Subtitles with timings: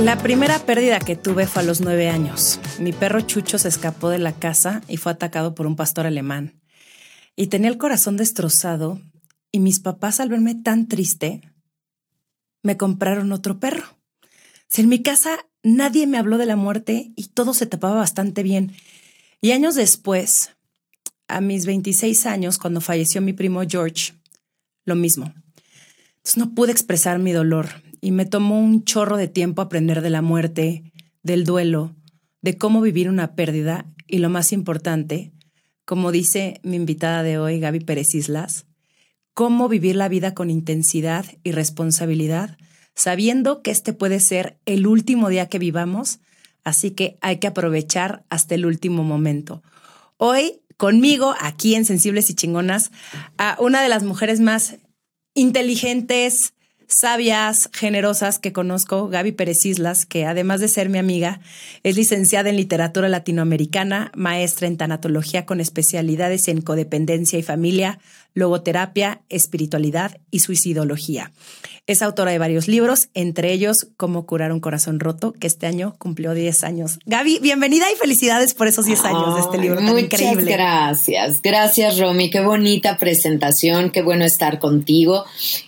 [0.00, 2.58] La primera pérdida que tuve fue a los nueve años.
[2.78, 6.58] Mi perro Chucho se escapó de la casa y fue atacado por un pastor alemán
[7.36, 8.98] y tenía el corazón destrozado
[9.52, 11.42] y mis papás al verme tan triste
[12.62, 13.98] me compraron otro perro.
[14.68, 18.42] Si en mi casa nadie me habló de la muerte y todo se tapaba bastante
[18.42, 18.72] bien.
[19.42, 20.56] Y años después,
[21.28, 24.14] a mis 26 años, cuando falleció mi primo George,
[24.86, 25.34] lo mismo.
[26.16, 27.68] Entonces no pude expresar mi dolor
[28.00, 31.94] y me tomó un chorro de tiempo aprender de la muerte, del duelo,
[32.42, 35.32] de cómo vivir una pérdida y lo más importante,
[35.84, 38.66] como dice mi invitada de hoy, Gaby Pérez Islas,
[39.34, 42.58] cómo vivir la vida con intensidad y responsabilidad,
[42.94, 46.20] sabiendo que este puede ser el último día que vivamos,
[46.64, 49.62] así que hay que aprovechar hasta el último momento.
[50.16, 52.90] Hoy conmigo, aquí en Sensibles y Chingonas,
[53.36, 54.76] a una de las mujeres más
[55.34, 56.54] inteligentes,
[56.90, 61.40] sabias, generosas que conozco, Gaby Pérez Islas, que además de ser mi amiga,
[61.84, 68.00] es licenciada en literatura latinoamericana, maestra en tanatología con especialidades en codependencia y familia,
[68.34, 71.32] logoterapia, espiritualidad y suicidología.
[71.90, 75.96] Es autora de varios libros, entre ellos Cómo curar un corazón roto, que este año
[75.98, 77.00] cumplió 10 años.
[77.04, 81.42] Gaby, bienvenida y felicidades por esos 10 años de este libro tan muchas gracias.
[81.42, 82.30] Gracias, Romy.
[82.30, 83.90] Qué bonita presentación.
[83.90, 85.24] Qué bueno estar contigo.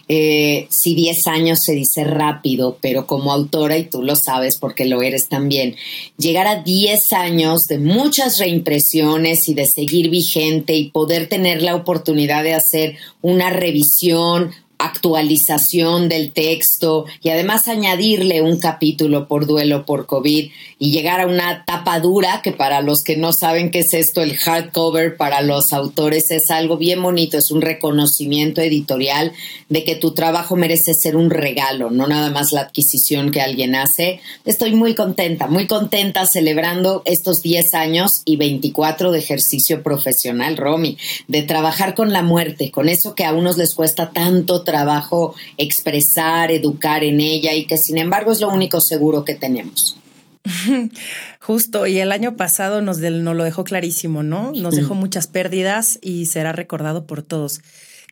[0.06, 4.84] Eh, si 10 años se dice rápido, pero como autora, y tú lo sabes porque
[4.84, 5.74] lo eres también,
[6.18, 11.74] llegar a 10 años de muchas reimpresiones y de seguir vigente y poder tener la
[11.74, 19.86] oportunidad de hacer una revisión, actualización del texto y además añadirle un capítulo por duelo
[19.86, 23.80] por COVID y llegar a una tapa dura que para los que no saben qué
[23.80, 29.32] es esto, el hardcover para los autores es algo bien bonito, es un reconocimiento editorial
[29.68, 33.76] de que tu trabajo merece ser un regalo, no nada más la adquisición que alguien
[33.76, 34.20] hace.
[34.44, 40.98] Estoy muy contenta, muy contenta celebrando estos 10 años y 24 de ejercicio profesional, Romy,
[41.28, 44.71] de trabajar con la muerte, con eso que a unos les cuesta tanto trabajo
[45.56, 49.96] expresar, educar en ella y que sin embargo es lo único seguro que tenemos.
[51.40, 54.52] Justo, y el año pasado nos, nos lo dejó clarísimo, ¿no?
[54.52, 57.60] Nos dejó muchas pérdidas y será recordado por todos.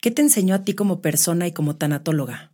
[0.00, 2.49] ¿Qué te enseñó a ti como persona y como tanatóloga?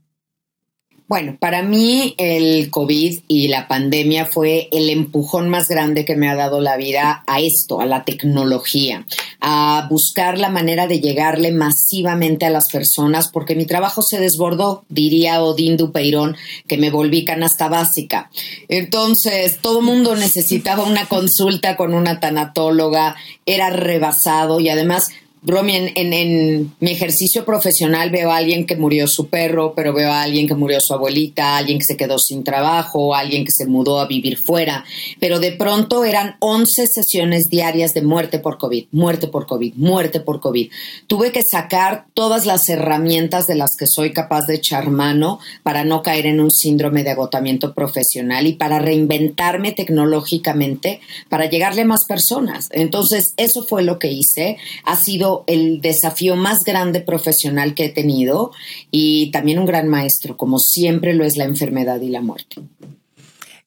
[1.08, 6.28] Bueno, para mí el COVID y la pandemia fue el empujón más grande que me
[6.28, 9.06] ha dado la vida a esto, a la tecnología,
[9.40, 14.84] a buscar la manera de llegarle masivamente a las personas, porque mi trabajo se desbordó,
[14.88, 16.36] diría Odín Dupeirón,
[16.66, 18.28] que me volví canasta básica.
[18.68, 23.14] Entonces, todo mundo necesitaba una consulta con una tanatóloga,
[23.46, 25.10] era rebasado y además
[25.46, 30.22] Bromi, en, mi ejercicio profesional veo a alguien que murió su perro, pero veo a
[30.22, 34.00] alguien que murió su abuelita, alguien que se quedó sin trabajo, alguien que se mudó
[34.00, 34.84] a vivir fuera.
[35.20, 40.18] Pero de pronto eran 11 sesiones diarias de muerte por COVID, muerte por COVID, muerte
[40.18, 40.68] por COVID.
[41.06, 45.84] Tuve que sacar todas las herramientas de las que soy capaz de echar mano para
[45.84, 51.86] no caer en un síndrome de agotamiento profesional y para reinventarme tecnológicamente para llegarle a
[51.86, 52.68] más personas.
[52.72, 54.56] Entonces, eso fue lo que hice.
[54.82, 58.52] Ha sido el desafío más grande profesional que he tenido
[58.90, 62.62] y también un gran maestro, como siempre lo es la enfermedad y la muerte.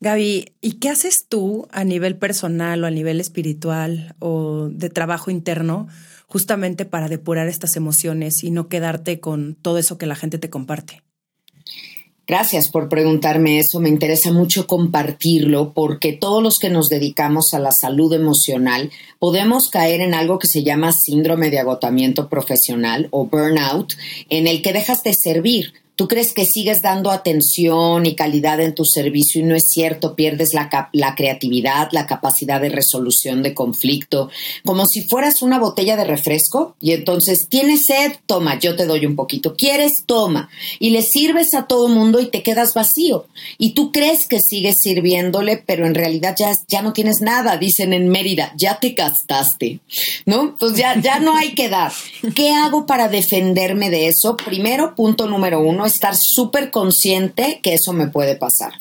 [0.02, 5.30] Gaby, ¿y qué haces tú a nivel personal o a nivel espiritual o de trabajo
[5.30, 5.88] interno
[6.28, 10.50] justamente para depurar estas emociones y no quedarte con todo eso que la gente te
[10.50, 11.02] comparte?
[12.30, 13.80] Gracias por preguntarme eso.
[13.80, 19.68] Me interesa mucho compartirlo porque todos los que nos dedicamos a la salud emocional podemos
[19.68, 23.96] caer en algo que se llama síndrome de agotamiento profesional o burnout,
[24.30, 28.74] en el que dejas de servir Tú crees que sigues dando atención y calidad en
[28.74, 33.54] tu servicio y no es cierto, pierdes la, la, creatividad, la capacidad de resolución de
[33.54, 34.30] conflicto,
[34.64, 39.06] como si fueras una botella de refresco y entonces tienes sed, toma, yo te doy
[39.06, 40.50] un poquito, quieres, toma,
[40.80, 43.26] y le sirves a todo mundo y te quedas vacío.
[43.58, 47.92] Y tú crees que sigues sirviéndole, pero en realidad ya, ya no tienes nada, dicen
[47.92, 49.82] en Mérida, ya te gastaste,
[50.26, 50.56] ¿no?
[50.58, 51.92] Pues ya, ya no hay que dar.
[52.36, 54.38] ¿Qué hago para defenderme de eso?
[54.38, 58.74] Primero, punto número uno, estar súper consciente que eso me puede pasar.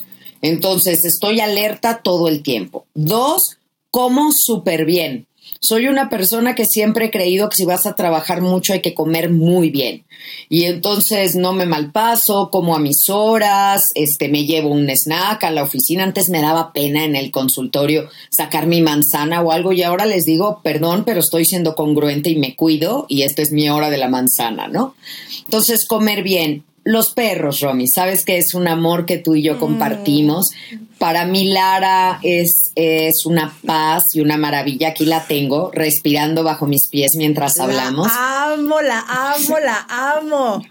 [0.43, 2.87] Entonces, estoy alerta todo el tiempo.
[2.95, 3.59] Dos,
[3.91, 5.27] como súper bien.
[5.61, 8.95] Soy una persona que siempre he creído que si vas a trabajar mucho hay que
[8.95, 10.05] comer muy bien.
[10.49, 15.51] Y entonces no me malpaso, como a mis horas, este, me llevo un snack a
[15.51, 16.05] la oficina.
[16.05, 20.25] Antes me daba pena en el consultorio sacar mi manzana o algo y ahora les
[20.25, 23.99] digo, perdón, pero estoy siendo congruente y me cuido y esta es mi hora de
[23.99, 24.95] la manzana, ¿no?
[25.45, 26.65] Entonces, comer bien.
[26.89, 30.53] Los perros, Romy, sabes que es un amor que tú y yo compartimos.
[30.97, 34.89] Para mí Lara es, es una paz y una maravilla.
[34.89, 38.07] Aquí la tengo, respirando bajo mis pies mientras hablamos.
[38.07, 40.65] La amo, la amo, la amo.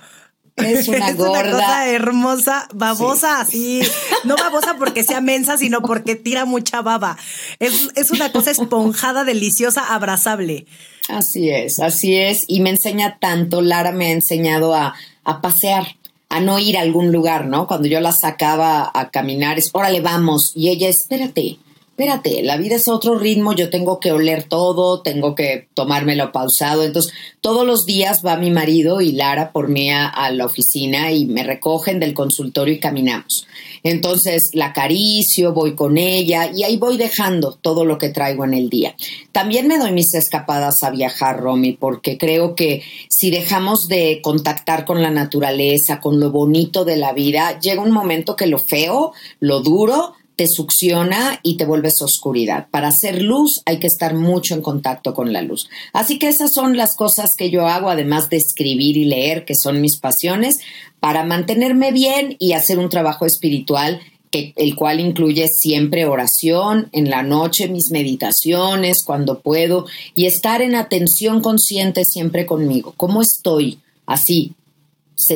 [0.55, 1.39] Es una gorda.
[1.39, 3.83] Una cosa hermosa, babosa, así.
[4.23, 7.15] No babosa porque sea mensa, sino porque tira mucha baba.
[7.59, 10.65] Es, es una cosa esponjada, deliciosa, abrazable.
[11.09, 12.43] Así es, así es.
[12.47, 13.61] Y me enseña tanto.
[13.61, 15.95] Lara me ha enseñado a, a pasear
[16.29, 17.67] a no ir a algún lugar, ¿no?
[17.67, 20.51] Cuando yo la sacaba a caminar, es, órale, vamos.
[20.55, 21.57] Y ella, espérate,
[21.97, 26.83] espérate, la vida es otro ritmo, yo tengo que oler todo, tengo que tomármelo pausado.
[26.83, 27.11] Entonces,
[27.41, 31.41] todos los días va mi marido y Lara por mí a, la oficina y me
[31.41, 33.47] recogen del consultorio y caminamos.
[33.81, 38.53] Entonces, la acaricio, voy con ella y ahí voy dejando todo lo que traigo en
[38.53, 38.95] el día.
[39.31, 44.85] También me doy mis escapadas a viajar, Romy, porque creo que si dejamos de contactar
[44.85, 49.13] con la naturaleza, con lo bonito de la vida, llega un momento que lo feo,
[49.39, 52.67] lo duro, te succiona y te vuelves oscuridad.
[52.69, 55.67] Para hacer luz hay que estar mucho en contacto con la luz.
[55.93, 59.55] Así que esas son las cosas que yo hago, además de escribir y leer, que
[59.55, 60.59] son mis pasiones,
[60.99, 63.99] para mantenerme bien y hacer un trabajo espiritual
[64.29, 70.61] que, el cual incluye siempre oración, en la noche mis meditaciones, cuando puedo, y estar
[70.61, 72.93] en atención consciente siempre conmigo.
[72.95, 73.79] ¿Cómo estoy?
[74.05, 74.53] Así,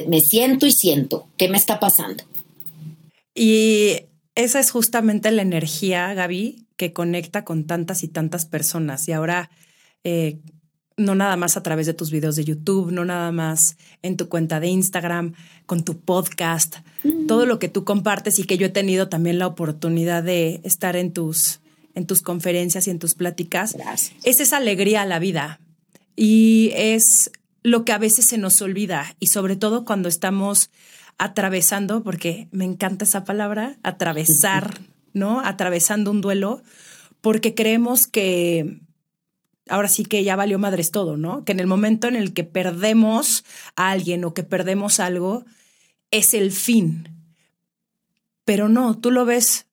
[0.08, 1.26] me siento y siento.
[1.38, 2.24] ¿Qué me está pasando?
[3.34, 3.96] Y
[4.36, 9.08] esa es justamente la energía, Gaby, que conecta con tantas y tantas personas.
[9.08, 9.50] Y ahora,
[10.04, 10.40] eh,
[10.98, 14.30] no nada más a través de tus videos de YouTube, no nada más en tu
[14.30, 15.34] cuenta de Instagram,
[15.66, 17.28] con tu podcast, mm.
[17.28, 20.96] todo lo que tú compartes y que yo he tenido también la oportunidad de estar
[20.96, 21.60] en tus,
[21.94, 23.74] en tus conferencias y en tus pláticas.
[23.74, 24.14] Gracias.
[24.24, 25.60] Es esa alegría a la vida.
[26.16, 27.32] Y es
[27.64, 29.16] lo que a veces se nos olvida.
[29.20, 30.70] Y sobre todo cuando estamos
[31.22, 34.82] atravesando, porque me encanta esa palabra, atravesar,
[35.14, 35.40] ¿no?
[35.42, 36.64] Atravesando un duelo,
[37.22, 38.82] porque creemos que
[39.70, 41.46] ahora sí que ya valió madres todo, ¿no?
[41.46, 43.46] Que en el momento en el que perdemos
[43.76, 45.46] a alguien o que perdemos algo,
[46.10, 47.08] es el fin.
[48.44, 49.68] Pero no, tú lo ves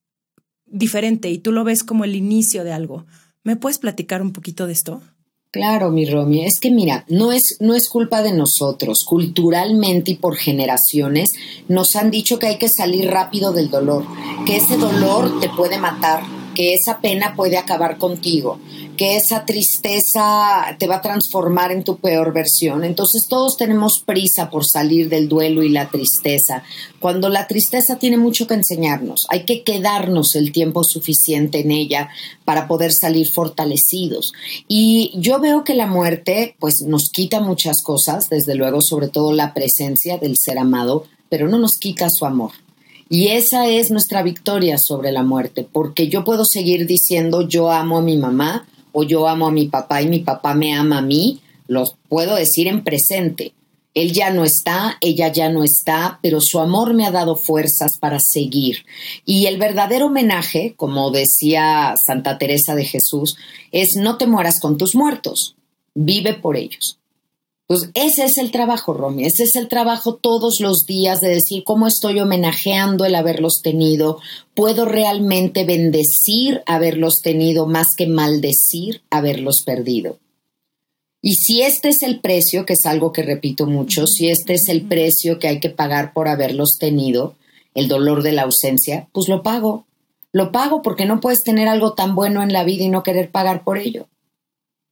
[0.66, 3.06] diferente y tú lo ves como el inicio de algo.
[3.42, 5.00] ¿Me puedes platicar un poquito de esto?
[5.50, 9.02] Claro, mi Romy, es que mira, no es, no es culpa de nosotros.
[9.06, 11.30] Culturalmente y por generaciones
[11.68, 14.04] nos han dicho que hay que salir rápido del dolor,
[14.44, 16.22] que ese dolor te puede matar,
[16.54, 18.60] que esa pena puede acabar contigo,
[18.98, 22.84] que esa tristeza te va a transformar en tu peor versión.
[22.84, 26.64] Entonces todos tenemos prisa por salir del duelo y la tristeza,
[27.00, 29.26] cuando la tristeza tiene mucho que enseñarnos.
[29.30, 32.10] Hay que quedarnos el tiempo suficiente en ella
[32.44, 34.34] para poder salir fortalecidos.
[34.66, 39.32] Y yo veo que la muerte pues nos quita muchas cosas, desde luego sobre todo
[39.32, 42.50] la presencia del ser amado, pero no nos quita su amor.
[43.08, 47.99] Y esa es nuestra victoria sobre la muerte, porque yo puedo seguir diciendo yo amo
[47.99, 51.02] a mi mamá, o yo amo a mi papá y mi papá me ama a
[51.02, 53.52] mí, los puedo decir en presente.
[53.95, 57.99] Él ya no está, ella ya no está, pero su amor me ha dado fuerzas
[57.99, 58.85] para seguir.
[59.25, 63.37] Y el verdadero homenaje, como decía Santa Teresa de Jesús,
[63.73, 65.57] es no te mueras con tus muertos,
[65.95, 66.99] vive por ellos.
[67.68, 71.64] Pues ese es el trabajo, Romy, ese es el trabajo todos los días de decir
[71.64, 74.20] cómo estoy homenajeando el haberlos tenido,
[74.54, 80.16] puedo realmente bendecir haberlos tenido más que maldecir haberlos perdido.
[81.20, 84.70] Y si este es el precio, que es algo que repito mucho, si este es
[84.70, 87.37] el precio que hay que pagar por haberlos tenido,
[87.75, 89.84] el dolor de la ausencia, pues lo pago.
[90.32, 93.30] Lo pago porque no puedes tener algo tan bueno en la vida y no querer
[93.30, 94.08] pagar por ello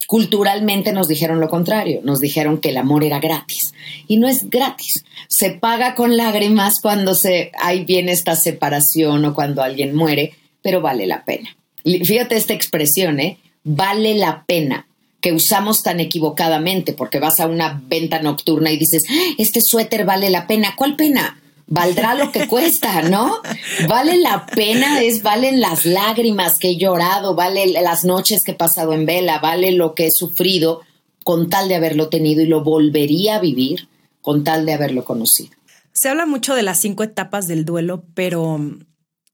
[0.07, 3.75] culturalmente nos dijeron lo contrario, nos dijeron que el amor era gratis
[4.07, 5.05] y no es gratis.
[5.29, 10.81] Se paga con lágrimas cuando se hay bien esta separación o cuando alguien muere, pero
[10.81, 11.57] vale la pena.
[11.85, 13.39] Fíjate esta expresión, ¿eh?
[13.63, 14.87] Vale la pena
[15.21, 20.05] que usamos tan equivocadamente porque vas a una venta nocturna y dices, ¡Ah, este suéter
[20.05, 20.75] vale la pena.
[20.77, 21.41] ¿Cuál pena?
[21.67, 23.41] Valdrá lo que cuesta, ¿no?
[23.89, 28.57] Vale la pena, es, valen las lágrimas que he llorado, vale las noches que he
[28.57, 30.83] pasado en vela, vale lo que he sufrido
[31.25, 33.89] con tal de haberlo tenido y lo volvería a vivir
[34.21, 35.51] con tal de haberlo conocido.
[35.93, 38.61] Se habla mucho de las cinco etapas del duelo, pero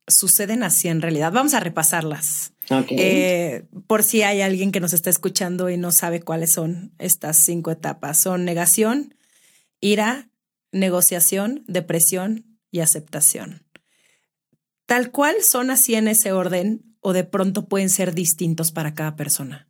[0.07, 1.33] suceden así en realidad.
[1.33, 2.53] Vamos a repasarlas.
[2.89, 7.37] Eh, por si hay alguien que nos está escuchando y no sabe cuáles son estas
[7.39, 8.19] cinco etapas.
[8.19, 9.15] Son negación,
[9.81, 10.31] ira,
[10.73, 13.67] negociación, depresión y aceptación.
[14.87, 19.17] Tal cual son así en ese orden o de pronto pueden ser distintos para cada
[19.17, 19.69] persona.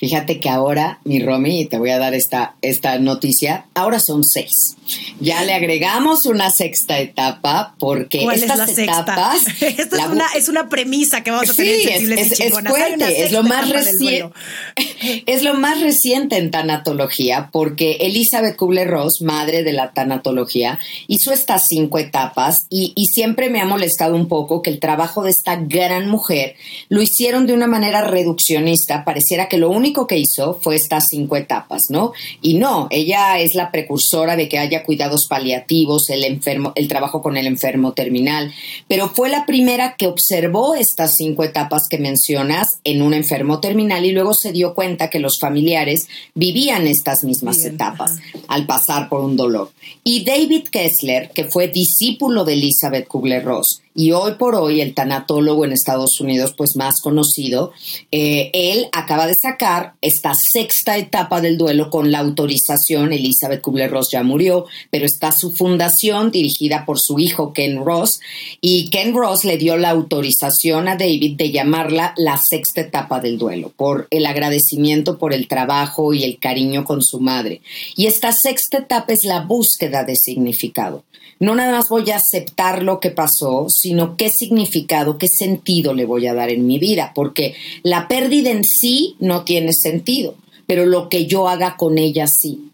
[0.00, 4.74] Fíjate que ahora, mi Romy, te voy a dar esta, esta noticia, ahora son seis.
[5.20, 9.42] Ya le agregamos una sexta etapa porque estas etapas.
[9.60, 13.30] Esto es, una, es una premisa que vamos a tener sí, es, es, fuerte, es
[13.30, 14.32] lo más reciente.
[15.26, 20.78] es lo más reciente en tanatología porque Elizabeth Kubler-Ross, madre de la tanatología,
[21.08, 25.22] hizo estas cinco etapas y, y siempre me ha molestado un poco que el trabajo
[25.22, 26.54] de esta gran mujer
[26.88, 29.04] lo hicieron de una manera reduccionista.
[29.04, 32.12] Pareciera que lo único que hizo fue estas cinco etapas, ¿no?
[32.40, 37.22] Y no, ella es la precursora de que haya cuidados paliativos, el enfermo, el trabajo
[37.22, 38.52] con el enfermo terminal,
[38.88, 44.04] pero fue la primera que observó estas cinco etapas que mencionas en un enfermo terminal
[44.04, 48.18] y luego se dio cuenta que los familiares vivían estas mismas etapas
[48.48, 49.70] al pasar por un dolor.
[50.04, 55.64] Y David Kessler, que fue discípulo de Elizabeth Kubler-Ross, y hoy por hoy el tanatólogo
[55.64, 57.72] en Estados Unidos, pues más conocido,
[58.12, 64.10] eh, él acaba de sacar esta sexta etapa del duelo con la autorización, Elizabeth Kubler-Ross
[64.12, 68.20] ya murió, pero está su fundación dirigida por su hijo Ken Ross,
[68.60, 73.38] y Ken Ross le dio la autorización a David de llamarla la sexta etapa del
[73.38, 77.60] duelo, por el agradecimiento por el trabajo y el cariño con su madre.
[77.96, 81.04] Y esta sexta etapa es la búsqueda de significado.
[81.40, 86.04] No nada más voy a aceptar lo que pasó, sino qué significado, qué sentido le
[86.04, 90.34] voy a dar en mi vida, porque la pérdida en sí no tiene sentido,
[90.66, 92.70] pero lo que yo haga con ella sí.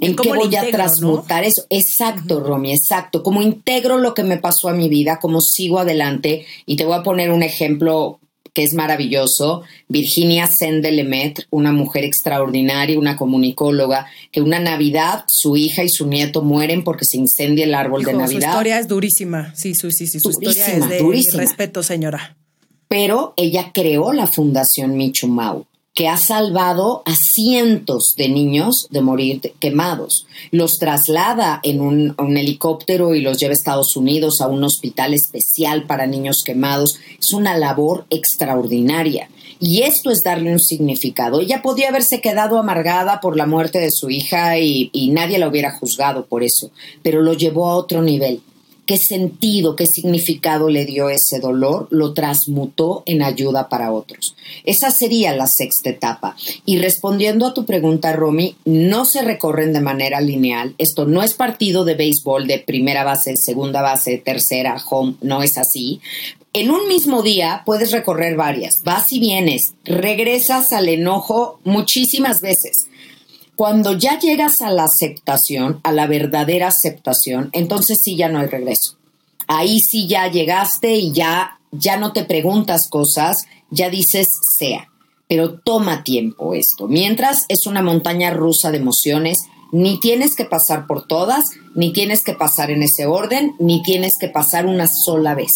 [0.00, 1.64] ¿En qué voy a transmutar eso?
[1.70, 3.22] Exacto, Romy, exacto.
[3.22, 6.44] Como integro lo que me pasó a mi vida, como sigo adelante.
[6.66, 8.20] Y te voy a poner un ejemplo
[8.56, 15.84] que es maravilloso, Virginia Sendelemet, una mujer extraordinaria, una comunicóloga, que una Navidad su hija
[15.84, 18.40] y su nieto mueren porque se incendia el árbol de Navidad.
[18.40, 22.34] Su historia es durísima, sí, sí, sí, sí su historia es de respeto, señora.
[22.88, 29.54] Pero ella creó la Fundación Michumau que ha salvado a cientos de niños de morir
[29.58, 30.26] quemados.
[30.50, 35.84] Los traslada en un, helicóptero y los lleva a Estados Unidos a un hospital especial
[35.84, 36.98] para niños quemados.
[37.18, 39.30] Es una labor extraordinaria.
[39.58, 41.40] Y esto es darle un significado.
[41.40, 45.78] Ella podía haberse quedado amargada por la muerte de su hija y nadie la hubiera
[45.78, 46.72] juzgado por eso,
[47.02, 48.42] pero lo llevó a otro nivel
[48.86, 54.36] qué sentido, qué significado le dio ese dolor, lo transmutó en ayuda para otros.
[54.64, 56.36] Esa sería la sexta etapa.
[56.64, 60.74] Y respondiendo a tu pregunta, Romy, no se recorren de manera lineal.
[60.78, 65.58] Esto no es partido de béisbol de primera base, segunda base, tercera, home, no es
[65.58, 66.00] así.
[66.52, 72.86] En un mismo día puedes recorrer varias, vas y vienes, regresas al enojo muchísimas veces
[73.56, 78.48] cuando ya llegas a la aceptación, a la verdadera aceptación, entonces sí ya no hay
[78.48, 78.98] regreso.
[79.48, 84.88] Ahí sí ya llegaste y ya, ya no te preguntas cosas, ya dices sea.
[85.26, 86.86] Pero toma tiempo esto.
[86.86, 89.38] Mientras es una montaña rusa de emociones,
[89.72, 94.18] ni tienes que pasar por todas, ni tienes que pasar en ese orden, ni tienes
[94.20, 95.52] que pasar una sola vez.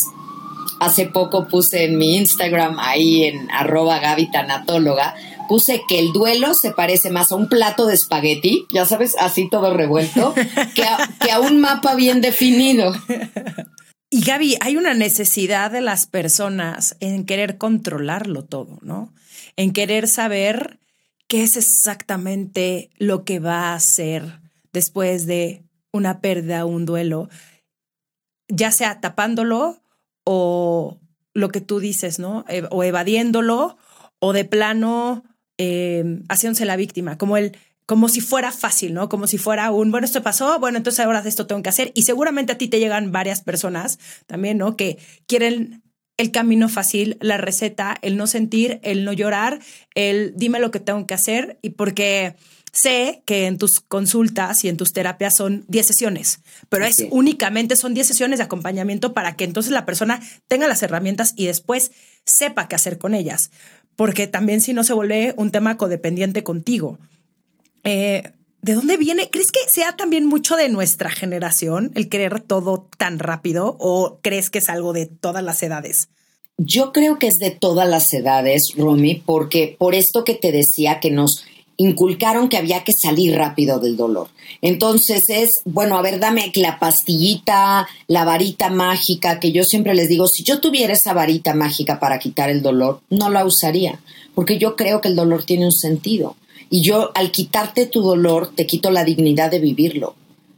[0.80, 5.14] Hace poco puse en mi Instagram, ahí en arroba Gaby Tanatóloga,
[5.50, 9.50] puse que el duelo se parece más a un plato de espagueti, ya sabes, así
[9.50, 10.32] todo revuelto,
[10.76, 12.92] que a, un mapa bien definido.
[14.10, 19.12] Y Gaby, hay una necesidad de las personas en querer controlarlo todo, ¿no?
[19.56, 20.78] En querer saber
[21.26, 24.38] qué es exactamente lo que va a hacer
[24.72, 27.28] después de una pérdida o un duelo,
[28.46, 29.82] ya sea tapándolo
[30.22, 31.00] o
[31.34, 32.44] lo que tú dices, ¿no?
[32.70, 33.78] O evadiéndolo
[34.20, 35.24] o de plano
[35.62, 39.10] eh, haciéndose la víctima, como el como si fuera fácil, ¿no?
[39.10, 41.92] Como si fuera un, bueno, esto pasó, bueno, entonces ahora esto tengo que hacer.
[41.94, 44.76] Y seguramente a ti te llegan varias personas también, ¿no?
[44.76, 45.82] Que quieren
[46.16, 49.58] el camino fácil, la receta, el no sentir, el no llorar,
[49.94, 52.36] el dime lo que tengo que hacer y porque
[52.72, 57.74] sé que en tus consultas y en tus terapias son 10 sesiones, pero es únicamente
[57.76, 61.90] son 10 sesiones de acompañamiento para que entonces la persona tenga las herramientas y después
[62.24, 63.50] sepa qué hacer con ellas
[64.00, 66.98] porque también si no se vuelve un tema codependiente contigo.
[67.84, 68.22] Eh,
[68.62, 69.28] ¿De dónde viene?
[69.28, 74.48] ¿Crees que sea también mucho de nuestra generación el querer todo tan rápido o crees
[74.48, 76.08] que es algo de todas las edades?
[76.56, 80.98] Yo creo que es de todas las edades, Romy, porque por esto que te decía
[80.98, 81.44] que nos
[81.80, 84.28] inculcaron que había que salir rápido del dolor.
[84.60, 90.10] Entonces es, bueno, a ver, dame la pastillita, la varita mágica, que yo siempre les
[90.10, 93.98] digo, si yo tuviera esa varita mágica para quitar el dolor, no la usaría,
[94.34, 96.36] porque yo creo que el dolor tiene un sentido.
[96.68, 100.14] Y yo al quitarte tu dolor, te quito la dignidad de vivirlo.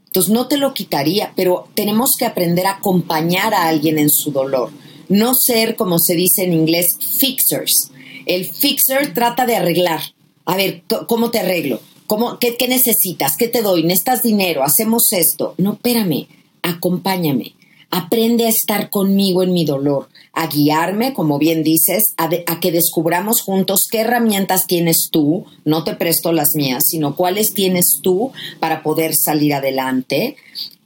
[0.07, 4.33] Entonces no te lo quitaría, pero tenemos que aprender a acompañar a alguien en su
[4.33, 4.71] dolor,
[5.09, 7.93] no ser, como se dice en inglés, fixers.
[8.27, 10.01] El fixer trata de arreglar.
[10.45, 11.81] A ver, ¿cómo te arreglo?
[12.07, 13.37] ¿Cómo, qué, ¿Qué necesitas?
[13.37, 13.85] ¿Qué te doy?
[13.85, 14.65] ¿Necesitas dinero?
[14.65, 15.55] ¿Hacemos esto?
[15.59, 16.27] No, espérame,
[16.63, 17.55] acompáñame.
[17.91, 22.73] Aprende a estar conmigo en mi dolor, a guiarme, como bien dices, a, a, que
[22.73, 28.33] descubramos juntos qué herramientas tienes tú, no te presto las mías, sino cuáles tienes tú
[28.61, 30.37] para poder salir adelante,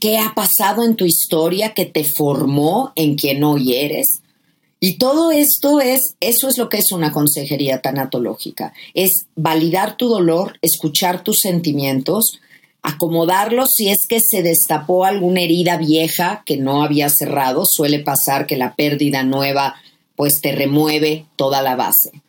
[0.01, 4.21] qué ha pasado en tu historia que te formó en quien hoy eres.
[4.79, 10.09] Y todo esto es, eso es lo que es una consejería tanatológica, es validar tu
[10.09, 12.41] dolor, escuchar tus sentimientos,
[12.83, 17.65] acomodarlos si es que se destapó alguna herida vieja que no había cerrado.
[17.65, 19.77] Suele pasar que la pérdida nueva
[20.15, 22.23] pues te remueve toda la base.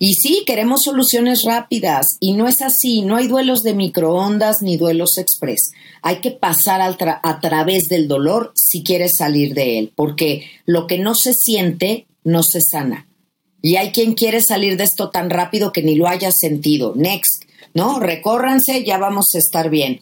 [0.00, 4.76] Y sí, queremos soluciones rápidas y no es así, no hay duelos de microondas ni
[4.76, 5.72] duelos express.
[6.02, 10.98] Hay que pasar a través del dolor si quieres salir de él, porque lo que
[10.98, 13.08] no se siente no se sana.
[13.60, 16.92] Y hay quien quiere salir de esto tan rápido que ni lo haya sentido.
[16.94, 17.98] Next, ¿no?
[17.98, 20.00] Recórranse, ya vamos a estar bien.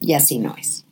[0.00, 0.84] Y así no es.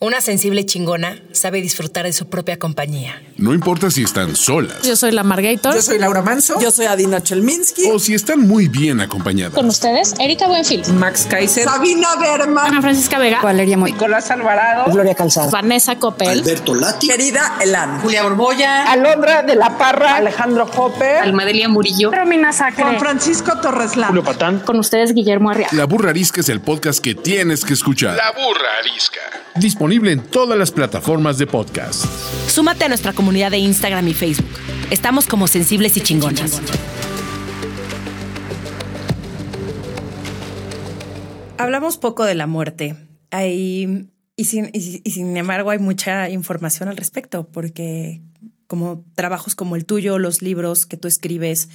[0.00, 3.22] Una sensible chingona sabe disfrutar de su propia compañía.
[3.36, 4.82] No importa si están solas.
[4.82, 5.72] Yo soy la Margator.
[5.72, 6.60] Yo soy Laura Manso.
[6.60, 7.90] Yo soy Adina Chelminsky.
[7.90, 9.54] O si están muy bien acompañadas.
[9.54, 10.82] Con ustedes, Erika Buenfil.
[10.94, 11.64] Max Kaiser.
[11.64, 12.66] Sabina Berman.
[12.66, 13.40] Ana Francisca Vega.
[13.40, 13.92] Valeria Moy.
[13.92, 14.92] Nicolás Alvarado.
[14.92, 15.50] Gloria Calzada.
[15.50, 16.40] Vanessa Copel.
[16.40, 17.08] Alberto Lati.
[17.08, 18.00] Querida Elan.
[18.00, 18.90] Julia Borboya.
[18.90, 20.16] Alondra de la Parra.
[20.16, 21.18] Alejandro Hopper.
[21.18, 22.10] Almadelia Murillo.
[22.10, 22.82] Romina Sacre.
[22.82, 24.08] Juan Francisco Torres Lam.
[24.08, 24.58] Julio Patán.
[24.60, 25.74] Con ustedes, Guillermo Arriaga.
[25.76, 28.16] La Burra Arisca es el podcast que tienes que escuchar.
[28.16, 29.20] La Burra Arisca.
[29.54, 32.06] Disponible en todas las plataformas de podcast.
[32.48, 34.48] Súmate a nuestra comunidad de Instagram y Facebook.
[34.90, 36.62] Estamos como sensibles y chingonas.
[41.58, 42.96] Hablamos poco de la muerte.
[43.30, 48.22] Hay, y, sin, y, y sin embargo hay mucha información al respecto, porque
[48.66, 51.68] como trabajos como el tuyo, los libros que tú escribes,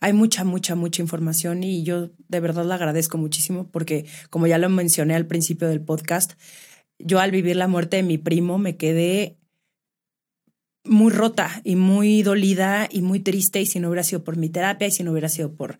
[0.00, 4.58] hay mucha, mucha, mucha información y yo de verdad la agradezco muchísimo porque, como ya
[4.58, 6.32] lo mencioné al principio del podcast,
[7.04, 9.36] yo al vivir la muerte de mi primo me quedé
[10.84, 14.48] muy rota y muy dolida y muy triste y si no hubiera sido por mi
[14.48, 15.78] terapia y si no hubiera sido por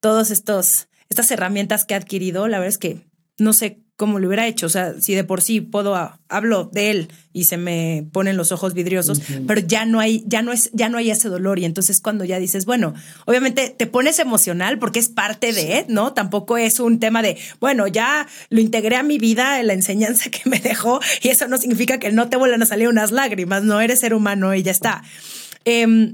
[0.00, 0.88] todos estas
[1.30, 3.00] herramientas que he adquirido, la verdad es que
[3.38, 5.96] no sé cómo lo hubiera hecho, o sea, si de por sí puedo
[6.28, 10.42] hablo de él y se me ponen los ojos vidriosos, pero ya no hay ya
[10.42, 11.58] no es ya no hay ese dolor.
[11.58, 16.12] Y entonces cuando ya dices, bueno, obviamente te pones emocional porque es parte de, ¿no?
[16.12, 20.30] Tampoco es un tema de, bueno, ya lo integré a mi vida en la enseñanza
[20.30, 23.62] que me dejó y eso no significa que no te vuelvan a salir unas lágrimas,
[23.62, 25.02] no eres ser humano y ya está.
[25.64, 26.12] Eh,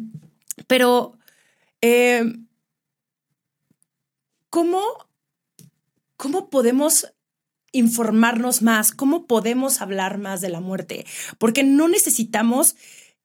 [0.69, 1.19] pero
[1.81, 2.33] eh,
[4.51, 4.81] ¿cómo
[6.17, 7.13] cómo podemos
[7.73, 11.07] informarnos más, cómo podemos hablar más de la muerte,
[11.39, 12.77] porque no necesitamos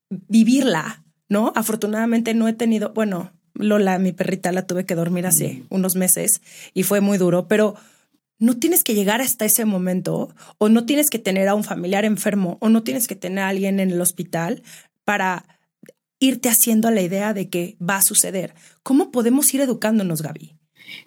[0.09, 1.51] vivirla, ¿no?
[1.55, 6.41] Afortunadamente no he tenido, bueno, Lola, mi perrita, la tuve que dormir hace unos meses
[6.73, 7.75] y fue muy duro, pero
[8.39, 12.05] no tienes que llegar hasta ese momento o no tienes que tener a un familiar
[12.05, 14.61] enfermo o no tienes que tener a alguien en el hospital
[15.03, 15.45] para
[16.19, 18.53] irte haciendo la idea de que va a suceder.
[18.83, 20.56] ¿Cómo podemos ir educándonos, Gaby?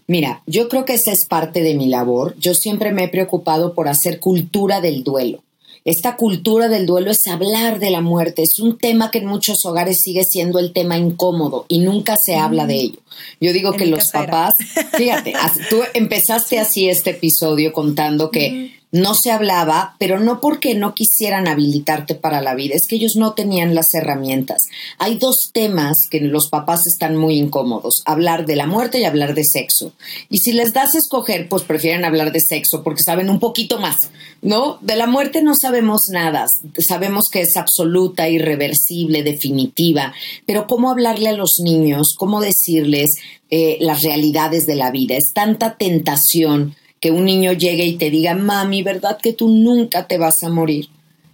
[0.07, 2.35] Mira, yo creo que esa es parte de mi labor.
[2.39, 5.43] Yo siempre me he preocupado por hacer cultura del duelo.
[5.85, 8.43] Esta cultura del duelo es hablar de la muerte.
[8.43, 12.37] Es un tema que en muchos hogares sigue siendo el tema incómodo y nunca se
[12.37, 12.41] mm.
[12.41, 12.99] habla de ello.
[13.41, 14.57] Yo digo en que los papás,
[14.97, 15.33] fíjate,
[15.71, 20.95] tú empezaste así este episodio contando que mm no se hablaba, pero no porque no
[20.95, 24.63] quisieran habilitarte para la vida, es que ellos no tenían las herramientas.
[24.99, 29.35] Hay dos temas que los papás están muy incómodos, hablar de la muerte y hablar
[29.35, 29.93] de sexo.
[30.29, 33.79] Y si les das a escoger, pues prefieren hablar de sexo porque saben un poquito
[33.79, 34.11] más,
[34.43, 34.79] ¿no?
[34.81, 36.47] De la muerte no sabemos nada,
[36.79, 40.15] sabemos que es absoluta, irreversible, definitiva,
[40.47, 42.15] pero ¿cómo hablarle a los niños?
[42.19, 43.11] ¿Cómo decirles
[43.51, 45.17] eh, las realidades de la vida?
[45.17, 50.07] Es tanta tentación que un niño llegue y te diga, mami, ¿verdad que tú nunca
[50.07, 50.89] te vas a morir?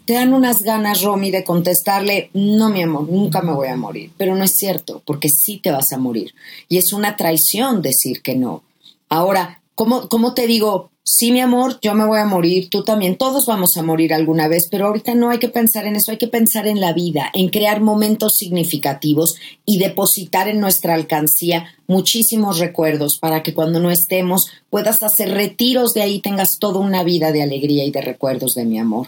[0.05, 4.13] Te dan unas ganas, Romy, de contestarle, no, mi amor, nunca me voy a morir.
[4.17, 6.33] Pero no es cierto, porque sí te vas a morir.
[6.69, 8.63] Y es una traición decir que no.
[9.09, 10.91] Ahora, ¿cómo, ¿cómo te digo?
[11.05, 14.49] Sí, mi amor, yo me voy a morir, tú también, todos vamos a morir alguna
[14.49, 17.31] vez, pero ahorita no hay que pensar en eso, hay que pensar en la vida,
[17.33, 23.93] en crear momentos significativos y depositar en nuestra alcancía muchísimos recuerdos para que cuando no
[23.93, 28.55] estemos puedas hacer retiros de ahí, tengas toda una vida de alegría y de recuerdos
[28.55, 29.07] de mi amor.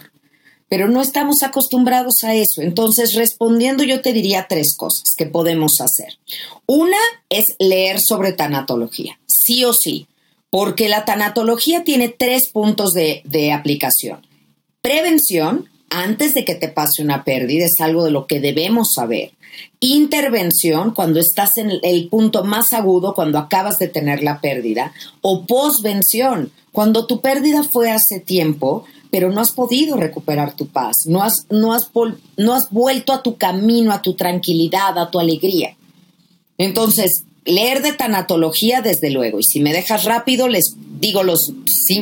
[0.69, 2.61] Pero no estamos acostumbrados a eso.
[2.61, 6.19] Entonces, respondiendo, yo te diría tres cosas que podemos hacer.
[6.67, 10.07] Una es leer sobre tanatología, sí o sí
[10.49, 14.25] porque la tanatología tiene tres puntos de, aplicación.
[14.81, 19.31] Prevención, antes de que te pase una pérdida, es algo de lo que debemos saber.
[19.79, 24.93] Intervención, cuando estás en el punto más agudo, cuando acabas de tener la pérdida.
[25.21, 30.97] O posvención, cuando tu pérdida fue hace tiempo, pero no has podido recuperar tu paz,
[31.05, 31.89] no has, no has,
[32.37, 35.75] no has vuelto a tu camino, a tu tranquilidad, a tu alegría.
[36.57, 39.39] Entonces, leer de tanatología, desde luego.
[39.39, 41.51] Y si me dejas rápido, les digo los,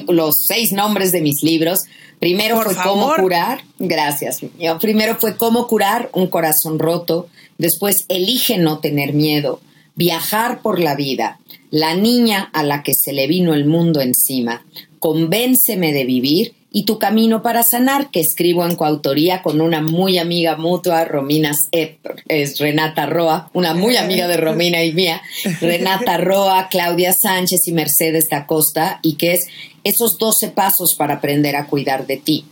[0.07, 1.83] los seis nombres de mis libros.
[2.19, 4.41] Primero fue cómo curar, gracias.
[4.81, 7.27] Primero fue cómo curar un corazón roto.
[7.57, 9.61] Después elige no tener miedo.
[9.95, 11.39] Viajar por la vida.
[11.69, 14.65] La niña a la que se le vino el mundo encima.
[14.99, 20.17] Convénceme de vivir y Tu Camino para Sanar, que escribo en coautoría con una muy
[20.17, 25.21] amiga mutua, Romina, es Renata Roa, una muy amiga de Romina y mía,
[25.61, 29.47] Renata Roa, Claudia Sánchez y Mercedes da Costa, y que es
[29.83, 32.45] esos 12 pasos para aprender a cuidar de ti.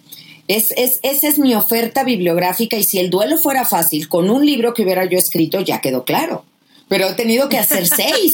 [0.47, 4.45] Es, es, esa es mi oferta bibliográfica y si el duelo fuera fácil, con un
[4.45, 6.45] libro que hubiera yo escrito ya quedó claro
[6.87, 8.33] pero he tenido que hacer seis,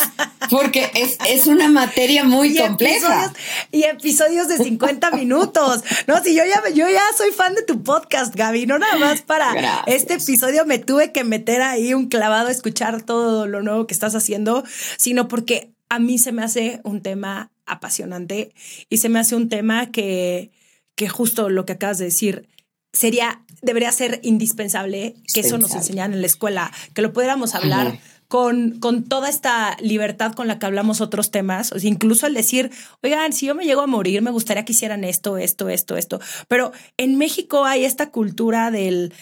[0.49, 3.33] porque es, una materia muy compleja.
[3.71, 5.83] y episodios de 50 minutos.
[6.07, 9.21] No, si yo ya, yo ya soy fan de tu podcast, Gaby, no nada más
[9.21, 13.87] para este episodio me tuve que meter ahí un clavado a escuchar todo lo nuevo
[13.87, 14.63] que estás haciendo,
[14.97, 18.53] sino porque a mí se me hace un tema apasionante
[18.89, 20.51] y se me hace un tema que,
[20.95, 22.47] que justo lo que acabas de decir,
[22.93, 27.99] sería, debería ser indispensable que eso nos enseñaran en la escuela, que lo pudiéramos hablar
[28.31, 32.71] con, con toda esta libertad con la que hablamos otros temas, o incluso el decir,
[33.03, 36.21] oigan, si yo me llego a morir, me gustaría que hicieran esto, esto, esto, esto.
[36.47, 39.13] Pero en México hay esta cultura del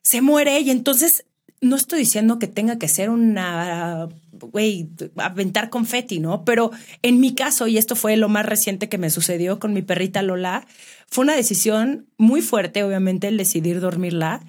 [0.00, 1.26] se muere y entonces
[1.60, 6.42] no estoy diciendo que tenga que ser una, güey, aventar confeti, ¿no?
[6.46, 6.70] Pero
[7.02, 10.22] en mi caso, y esto fue lo más reciente que me sucedió con mi perrita
[10.22, 10.66] Lola,
[11.10, 14.40] fue una decisión muy fuerte, obviamente, el decidir dormirla.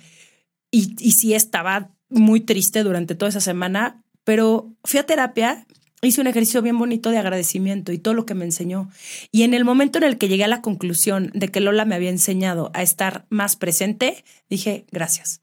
[0.72, 5.66] Y, y sí estaba muy triste durante toda esa semana, pero fui a terapia,
[6.02, 8.90] hice un ejercicio bien bonito de agradecimiento y todo lo que me enseñó.
[9.32, 11.96] Y en el momento en el que llegué a la conclusión de que Lola me
[11.96, 15.42] había enseñado a estar más presente, dije, gracias.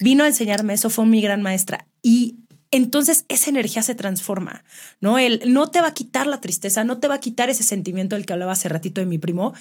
[0.00, 1.86] Vino a enseñarme eso, fue mi gran maestra.
[2.02, 2.36] Y
[2.70, 4.64] entonces esa energía se transforma,
[5.00, 5.18] ¿no?
[5.18, 8.16] Él no te va a quitar la tristeza, no te va a quitar ese sentimiento
[8.16, 9.54] del que hablaba hace ratito de mi primo,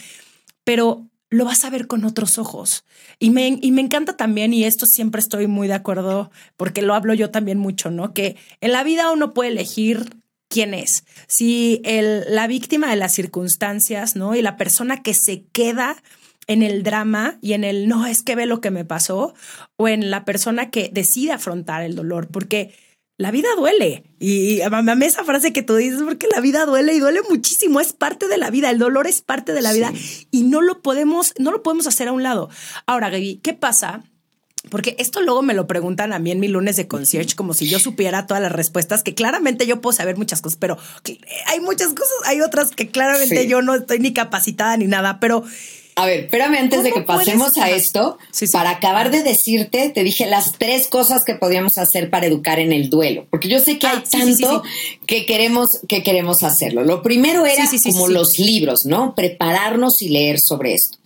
[0.63, 2.85] pero lo vas a ver con otros ojos.
[3.19, 6.93] Y me, y me encanta también, y esto siempre estoy muy de acuerdo, porque lo
[6.93, 8.13] hablo yo también mucho, ¿no?
[8.13, 11.03] Que en la vida uno puede elegir quién es.
[11.27, 14.35] Si el, la víctima de las circunstancias, ¿no?
[14.35, 16.01] Y la persona que se queda
[16.47, 19.33] en el drama y en el no es que ve lo que me pasó,
[19.75, 22.73] o en la persona que decide afrontar el dolor, porque
[23.17, 24.03] la vida duele.
[24.19, 24.61] Y
[24.95, 28.27] mí esa frase que tú dices, porque la vida duele y duele muchísimo, es parte
[28.27, 29.91] de la vida, el dolor es parte de la vida
[30.31, 32.49] y no lo podemos, no lo podemos hacer a un lado.
[32.85, 34.03] Ahora, Gaby, ¿qué pasa?
[34.69, 37.67] Porque esto luego me lo preguntan a mí en mi lunes de concierge, como si
[37.67, 40.77] yo supiera todas las respuestas, que claramente yo puedo saber muchas cosas, pero
[41.47, 45.43] hay muchas cosas, hay otras que claramente yo no estoy ni capacitada ni nada, pero
[45.97, 48.19] a ver, espérame antes de que pasemos a esto.
[48.51, 52.71] Para acabar de decirte, te dije las tres cosas que podíamos hacer para educar en
[52.71, 54.61] el duelo, porque yo sé que hay ah, tanto
[55.07, 56.83] que queremos que queremos hacerlo.
[56.83, 59.15] Lo primero era como los libros, ¿no?
[59.15, 60.99] Prepararnos y leer sobre esto.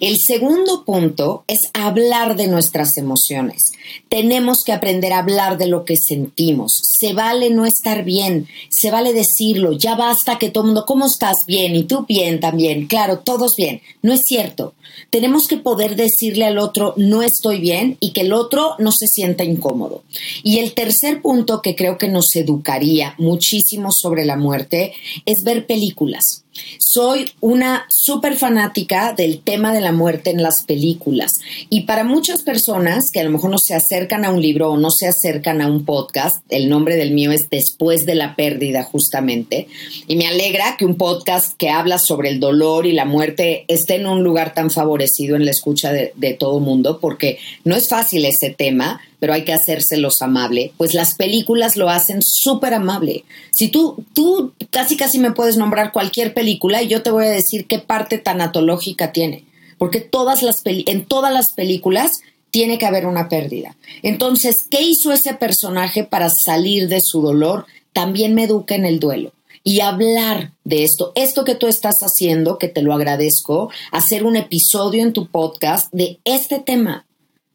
[0.00, 3.72] El segundo punto es hablar de nuestras emociones.
[4.08, 6.80] Tenemos que aprender a hablar de lo que sentimos.
[6.82, 9.72] Se vale no estar bien, se vale decirlo.
[9.72, 11.44] Ya basta que todo el mundo, ¿cómo estás?
[11.46, 12.86] Bien, y tú bien también.
[12.86, 13.80] Claro, todos bien.
[14.02, 14.74] No es cierto.
[15.10, 19.06] Tenemos que poder decirle al otro, no estoy bien, y que el otro no se
[19.06, 20.02] sienta incómodo.
[20.42, 24.94] Y el tercer punto que creo que nos educaría muchísimo sobre la muerte
[25.24, 26.44] es ver películas.
[26.78, 31.34] Soy una súper fanática del tema de la muerte en las películas.
[31.70, 34.76] Y para muchas personas que a lo mejor no se acercan a un libro o
[34.76, 38.82] no se acercan a un podcast, el nombre del mío es Después de la pérdida
[38.82, 39.68] justamente,
[40.06, 43.96] y me alegra que un podcast que habla sobre el dolor y la muerte esté
[43.96, 47.88] en un lugar tan favorecido en la escucha de, de todo mundo porque no es
[47.88, 53.24] fácil ese tema, pero hay que hacérselos amable, pues las películas lo hacen súper amable.
[53.50, 57.30] Si tú, tú casi casi me puedes nombrar cualquier película y yo te voy a
[57.30, 59.44] decir qué parte tanatológica tiene,
[59.78, 63.76] porque todas las en todas las películas tiene que haber una pérdida.
[64.02, 67.66] Entonces, ¿qué hizo ese personaje para salir de su dolor?
[67.92, 69.32] También me educa en el duelo
[69.64, 71.12] y hablar de esto.
[71.14, 75.92] Esto que tú estás haciendo, que te lo agradezco, hacer un episodio en tu podcast
[75.92, 77.04] de este tema,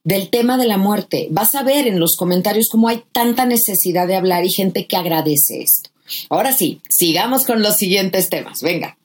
[0.03, 1.27] del tema de la muerte.
[1.31, 4.97] Vas a ver en los comentarios cómo hay tanta necesidad de hablar y gente que
[4.97, 5.89] agradece esto.
[6.29, 8.61] Ahora sí, sigamos con los siguientes temas.
[8.61, 8.97] Venga.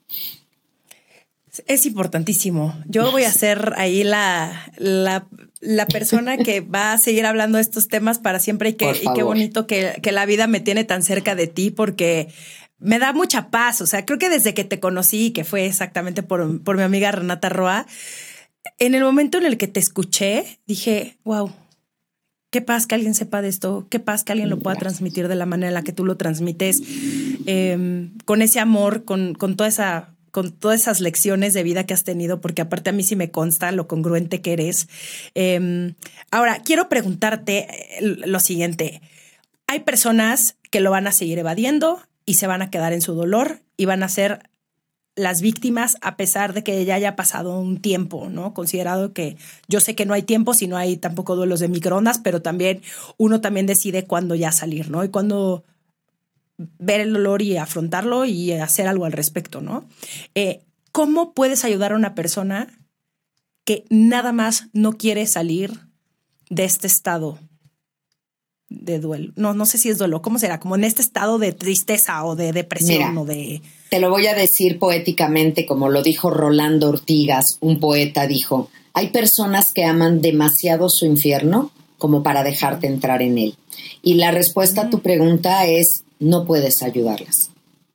[1.67, 2.75] Es importantísimo.
[2.85, 7.89] Yo voy a ser ahí la, la, persona que va a seguir hablando de estos
[7.89, 11.03] temas para siempre y, que, y qué bonito que, que, la vida me tiene tan
[11.03, 12.29] cerca de ti porque
[12.77, 13.81] me da mucha paz.
[13.81, 17.11] O sea, creo que desde que te conocí, que fue exactamente por, por mi amiga
[17.11, 17.85] Renata Roa,
[18.77, 21.51] en el momento en el que te escuché, dije, wow,
[22.51, 25.35] qué paz que alguien sepa de esto, qué paz que alguien lo pueda transmitir de
[25.35, 26.81] la manera en la que tú lo transmites,
[27.45, 31.95] em, con ese amor, con, con toda esa con todas esas lecciones de vida que
[31.95, 34.87] has tenido, porque aparte a mí sí me consta lo congruente que eres.
[35.33, 35.95] Em,
[36.29, 37.65] ahora, quiero preguntarte
[37.97, 39.01] eh, lo siguiente.
[39.65, 43.15] Hay personas que lo van a seguir evadiendo, y se van a quedar en su
[43.15, 44.48] dolor y van a ser
[45.15, 48.53] las víctimas a pesar de que ya haya pasado un tiempo, ¿no?
[48.53, 52.19] Considerado que yo sé que no hay tiempo si no hay tampoco duelos de microondas,
[52.19, 52.81] pero también
[53.17, 55.03] uno también decide cuándo ya salir, ¿no?
[55.03, 55.63] Y cuándo
[56.57, 59.87] ver el dolor y afrontarlo y hacer algo al respecto, ¿no?
[60.35, 62.67] Eh, ¿Cómo puedes ayudar a una persona
[63.63, 65.87] que nada más no quiere salir
[66.49, 67.37] de este estado
[68.69, 69.33] de duelo.
[69.35, 70.21] No, no sé si es duelo.
[70.21, 70.59] ¿Cómo será?
[70.59, 73.61] Como en este estado de tristeza o de depresión o de.
[73.89, 79.09] Te lo voy a decir poéticamente, como lo dijo Rolando Ortigas, un poeta dijo: Hay
[79.09, 83.55] personas que aman demasiado su infierno como para dejarte entrar en él.
[84.01, 87.49] Y la respuesta a tu pregunta es: no puedes ayudarlas.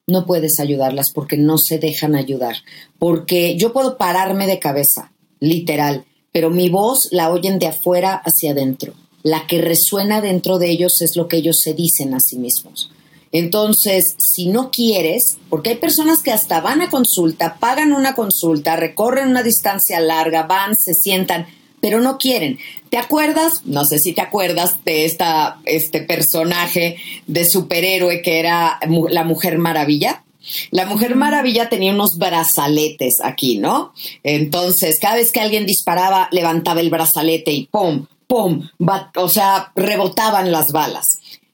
[0.06, 2.56] No puedes ayudarlas porque no se dejan ayudar.
[2.98, 8.50] Porque yo puedo pararme de cabeza, literal, pero mi voz la oyen de afuera hacia
[8.50, 8.92] adentro
[9.24, 12.92] la que resuena dentro de ellos es lo que ellos se dicen a sí mismos.
[13.32, 18.76] Entonces, si no quieres, porque hay personas que hasta van a consulta, pagan una consulta,
[18.76, 21.46] recorren una distancia larga, van, se sientan,
[21.80, 22.58] pero no quieren.
[22.90, 23.62] ¿Te acuerdas?
[23.64, 28.78] No sé si te acuerdas de esta, este personaje de superhéroe que era
[29.10, 30.22] la Mujer Maravilla.
[30.70, 33.94] La Mujer Maravilla tenía unos brazaletes aquí, ¿no?
[34.22, 38.06] Entonces, cada vez que alguien disparaba, levantaba el brazalete y ¡pum!
[38.26, 38.68] ¡Pum!
[39.16, 41.08] o sea, rebotaban las balas.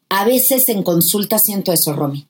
[0.09, 2.26] A veces en consulta siento eso, Romy.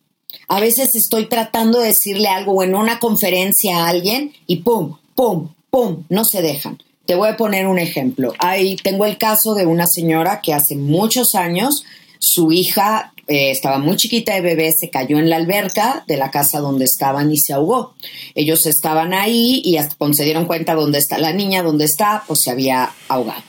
[0.48, 4.96] A veces estoy tratando de decirle algo en una conferencia a alguien y ¡pum!
[5.14, 5.48] ¡pum!
[5.70, 6.04] ¡pum!
[6.08, 6.78] No se dejan.
[7.06, 8.34] Te voy a poner un ejemplo.
[8.38, 11.84] Ahí tengo el caso de una señora que hace muchos años
[12.18, 16.30] su hija eh, estaba muy chiquita de bebé, se cayó en la alberca de la
[16.30, 17.94] casa donde estaban y se ahogó.
[18.34, 22.40] Ellos estaban ahí y cuando se dieron cuenta dónde está la niña, dónde está, pues
[22.40, 23.42] se había ahogado.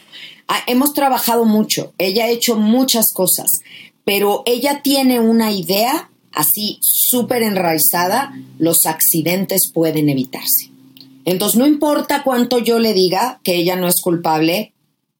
[0.54, 3.62] Ah, hemos trabajado mucho, ella ha hecho muchas cosas,
[4.04, 10.70] pero ella tiene una idea así súper enraizada, los accidentes pueden evitarse.
[11.24, 14.74] Entonces, no importa cuánto yo le diga que ella no es culpable,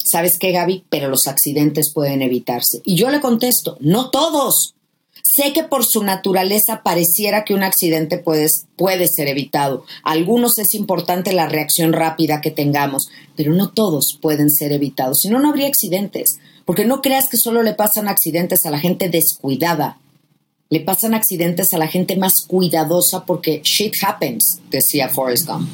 [0.04, 0.84] ¿sabes qué, Gaby?
[0.90, 2.82] Pero los accidentes pueden evitarse.
[2.84, 4.76] Y yo le contesto, no todos.
[5.34, 9.86] Sé que por su naturaleza pareciera que un accidente puede, puede ser evitado.
[10.04, 15.20] algunos es importante la reacción rápida que tengamos, pero no todos pueden ser evitados.
[15.20, 16.40] Si no, no habría accidentes.
[16.66, 20.00] Porque no creas que solo le pasan accidentes a la gente descuidada.
[20.70, 25.70] Le pasan accidentes a la gente más cuidadosa porque shit happens, decía Forrest Gump.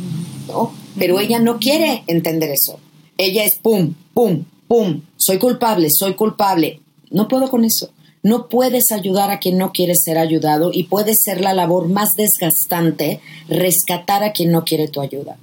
[0.48, 0.72] ¿no?
[1.00, 2.80] Pero ella no quiere entender eso.
[3.18, 5.02] Ella es pum, pum, pum.
[5.16, 6.80] Soy culpable, soy culpable.
[7.10, 7.90] No puedo con eso.
[8.24, 12.16] No puedes ayudar a quien no quiere ser ayudado y puede ser la labor más
[12.16, 15.38] desgastante rescatar a quien no quiere tu ayuda.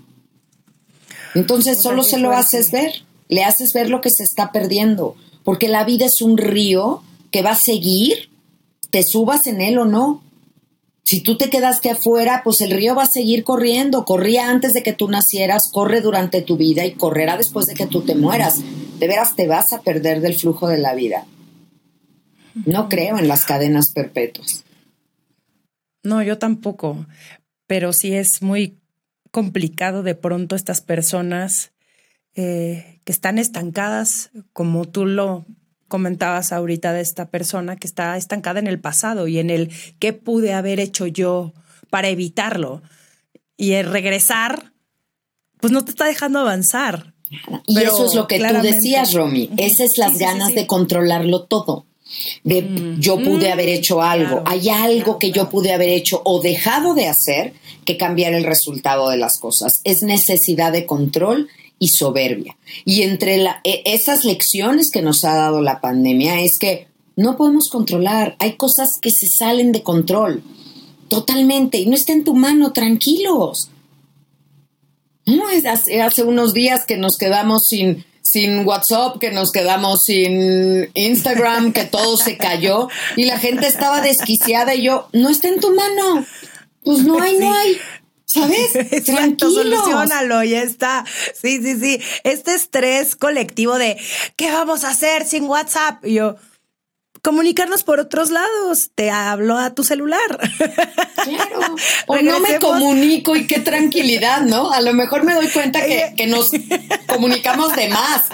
[1.34, 2.92] Entonces solo se lo haces ver,
[3.28, 7.42] le haces ver lo que se está perdiendo, porque la vida es un río que
[7.42, 8.30] va a seguir,
[8.90, 10.22] te subas en él o no.
[11.02, 14.04] Si tú te quedaste afuera, pues el río va a seguir corriendo.
[14.04, 17.86] Corría antes de que tú nacieras, corre durante tu vida y correrá después de que
[17.86, 18.60] tú te mueras.
[18.98, 21.26] De veras te vas a perder del flujo de la vida.
[22.66, 24.64] No creo en las cadenas perpetuas.
[26.02, 27.06] No, yo tampoco,
[27.66, 28.78] pero sí es muy
[29.30, 31.72] complicado de pronto estas personas
[32.36, 35.44] eh, que están estancadas, como tú lo
[35.88, 40.12] comentabas ahorita de esta persona que está estancada en el pasado y en el qué
[40.12, 41.52] pude haber hecho yo
[41.90, 42.82] para evitarlo.
[43.56, 44.72] Y el regresar,
[45.60, 47.14] pues no te está dejando avanzar.
[47.66, 49.50] Y Pero eso es lo que tú decías, Romy.
[49.56, 50.54] Esas es las Sí, sí, sí, ganas sí.
[50.54, 51.86] de controlarlo todo.
[52.44, 56.20] De yo pude haber hecho algo, claro, hay algo claro, que yo pude haber hecho
[56.24, 59.72] o dejado de hacer que cambiar el resultado de las cosas.
[59.84, 62.56] Es necesidad de control y soberbia.
[62.84, 67.36] Y entre la- e- esas lecciones que nos ha dado la pandemia es que no
[67.36, 70.42] podemos controlar, hay cosas que se salen de control.
[71.08, 71.78] Totalmente.
[71.78, 73.70] Y no está en tu mano, tranquilos.
[75.26, 80.00] No, es hace, hace unos días que nos quedamos sin, sin WhatsApp, que nos quedamos
[80.04, 85.48] sin Instagram, que todo se cayó y la gente estaba desquiciada y yo, no está
[85.48, 86.26] en tu mano.
[86.82, 87.78] Pues no hay, no hay.
[88.26, 88.74] ¿Sabes?
[88.74, 89.54] Exacto, Tranquilos.
[89.54, 91.04] solucionalo, ya está.
[91.40, 92.00] Sí, sí, sí.
[92.24, 93.98] Este estrés colectivo de
[94.36, 96.04] ¿qué vamos a hacer sin WhatsApp?
[96.04, 96.36] Y yo,
[97.24, 98.90] comunicarnos por otros lados.
[98.94, 100.20] Te hablo a tu celular.
[101.24, 101.74] Claro.
[102.06, 104.70] O no me comunico y qué tranquilidad, ¿no?
[104.70, 106.50] A lo mejor me doy cuenta que, que nos
[107.06, 108.26] comunicamos de más.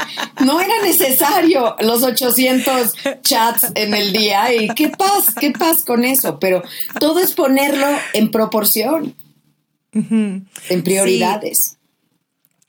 [0.44, 6.04] No era necesario los 800 chats en el día y qué paz, qué paz con
[6.04, 6.40] eso.
[6.40, 6.64] Pero
[6.98, 9.14] todo es ponerlo en proporción,
[9.92, 11.78] en prioridades.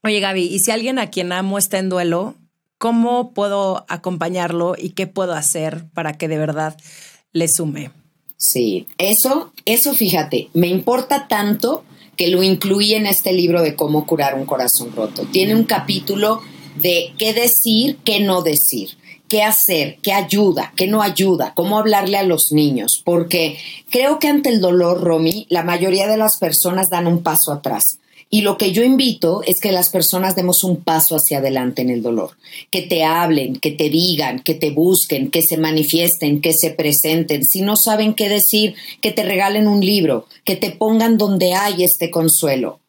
[0.04, 2.36] Oye, Gaby, y si alguien a quien amo está en duelo,
[2.82, 6.76] ¿cómo puedo acompañarlo y qué puedo hacer para que de verdad
[7.32, 7.92] le sume?
[8.38, 11.84] Sí, eso, eso fíjate, me importa tanto
[12.18, 15.28] que lo incluí en este libro de cómo curar un corazón roto.
[15.32, 16.42] Tiene un capítulo
[16.82, 18.98] de qué decir, qué no decir,
[19.30, 23.60] qué hacer, qué ayuda, qué no ayuda, cómo hablarle a los niños, porque
[23.92, 28.00] creo que ante el dolor, Romy, la mayoría de las personas dan un paso atrás.
[28.34, 31.90] Y lo que yo invito es que las personas demos un paso hacia adelante en
[31.90, 32.32] el dolor,
[32.72, 37.44] que te hablen, que te digan, que te busquen, que se manifiesten, que se presenten.
[37.44, 41.84] Si no saben qué decir, que te regalen un libro, que te pongan donde hay
[41.84, 42.80] este consuelo.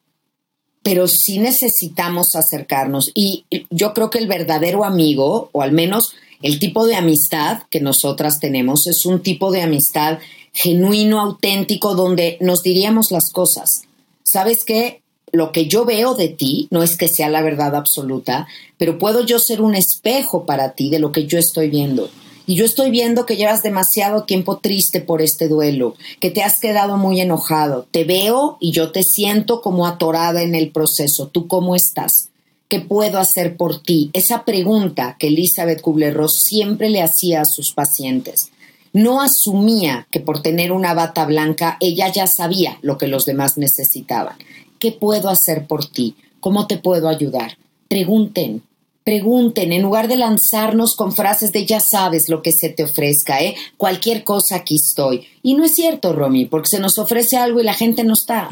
[0.84, 6.60] Pero sí necesitamos acercarnos y yo creo que el verdadero amigo, o al menos el
[6.60, 10.20] tipo de amistad que nosotras tenemos, es un tipo de amistad
[10.52, 13.82] genuino, auténtico, donde nos diríamos las cosas.
[14.22, 15.02] ¿Sabes qué?
[15.32, 18.46] Lo que yo veo de ti no es que sea la verdad absoluta,
[18.78, 22.10] pero puedo yo ser un espejo para ti de lo que yo estoy viendo.
[22.44, 26.58] Y yo estoy viendo que llevas demasiado tiempo triste por este duelo, que te has
[26.58, 27.86] quedado muy enojado.
[27.90, 31.28] Te veo y yo te siento como atorada en el proceso.
[31.28, 32.28] ¿Tú cómo estás?
[32.68, 34.10] ¿Qué puedo hacer por ti?
[34.12, 38.50] Esa pregunta que Elizabeth Kubler-Ross siempre le hacía a sus pacientes.
[38.92, 43.56] No asumía que por tener una bata blanca ella ya sabía lo que los demás
[43.56, 44.36] necesitaban.
[44.82, 46.16] ¿Qué puedo hacer por ti?
[46.40, 47.56] ¿Cómo te puedo ayudar?
[47.86, 48.64] Pregunten,
[49.04, 53.40] pregunten, en lugar de lanzarnos con frases de ya sabes lo que se te ofrezca,
[53.40, 53.54] ¿eh?
[53.76, 55.24] Cualquier cosa aquí estoy.
[55.40, 58.48] Y no es cierto, Romy, porque se nos ofrece algo y la gente no está.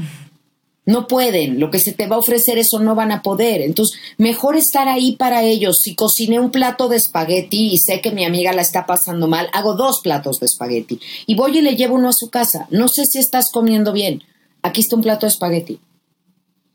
[0.87, 3.61] No pueden, lo que se te va a ofrecer eso no van a poder.
[3.61, 5.81] Entonces, mejor estar ahí para ellos.
[5.83, 9.49] Si cociné un plato de espagueti y sé que mi amiga la está pasando mal,
[9.53, 12.69] hago dos platos de espagueti y voy y le llevo uno a su casa.
[12.71, 14.23] No sé si estás comiendo bien.
[14.63, 15.81] Aquí está un plato de espagueti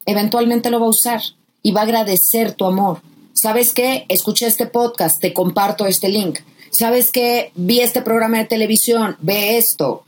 [0.05, 1.21] eventualmente lo va a usar
[1.61, 3.01] y va a agradecer tu amor.
[3.33, 4.05] ¿Sabes qué?
[4.07, 6.39] Escuché este podcast, te comparto este link.
[6.71, 7.51] ¿Sabes qué?
[7.55, 10.03] Vi este programa de televisión, ve esto.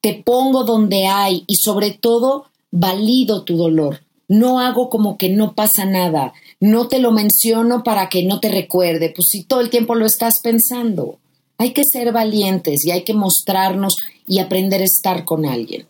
[0.00, 4.00] Te pongo donde hay y sobre todo valido tu dolor.
[4.28, 6.32] No hago como que no pasa nada.
[6.60, 10.06] No te lo menciono para que no te recuerde, pues si todo el tiempo lo
[10.06, 11.18] estás pensando.
[11.58, 15.86] Hay que ser valientes y hay que mostrarnos y aprender a estar con alguien.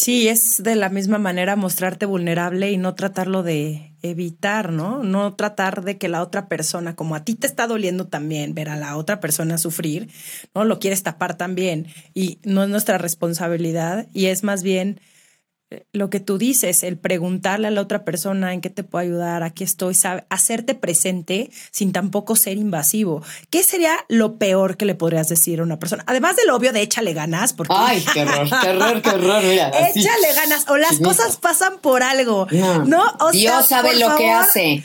[0.00, 5.04] Sí, es de la misma manera mostrarte vulnerable y no tratarlo de evitar, ¿no?
[5.04, 8.70] No tratar de que la otra persona, como a ti te está doliendo también ver
[8.70, 10.08] a la otra persona sufrir,
[10.54, 10.64] ¿no?
[10.64, 15.02] Lo quieres tapar también y no es nuestra responsabilidad y es más bien
[15.92, 19.42] lo que tú dices, el preguntarle a la otra persona en qué te puedo ayudar,
[19.44, 23.22] aquí estoy, sabe, hacerte presente sin tampoco ser invasivo.
[23.50, 26.02] ¿Qué sería lo peor que le podrías decir a una persona?
[26.06, 29.68] Además del obvio de échale ganas, porque Ay, qué horror, qué horror, qué horror, mira.
[29.68, 30.00] así.
[30.00, 32.48] échale ganas o las cosas pasan por algo.
[32.50, 34.84] No, No, o Dios sea, sabe lo que hace.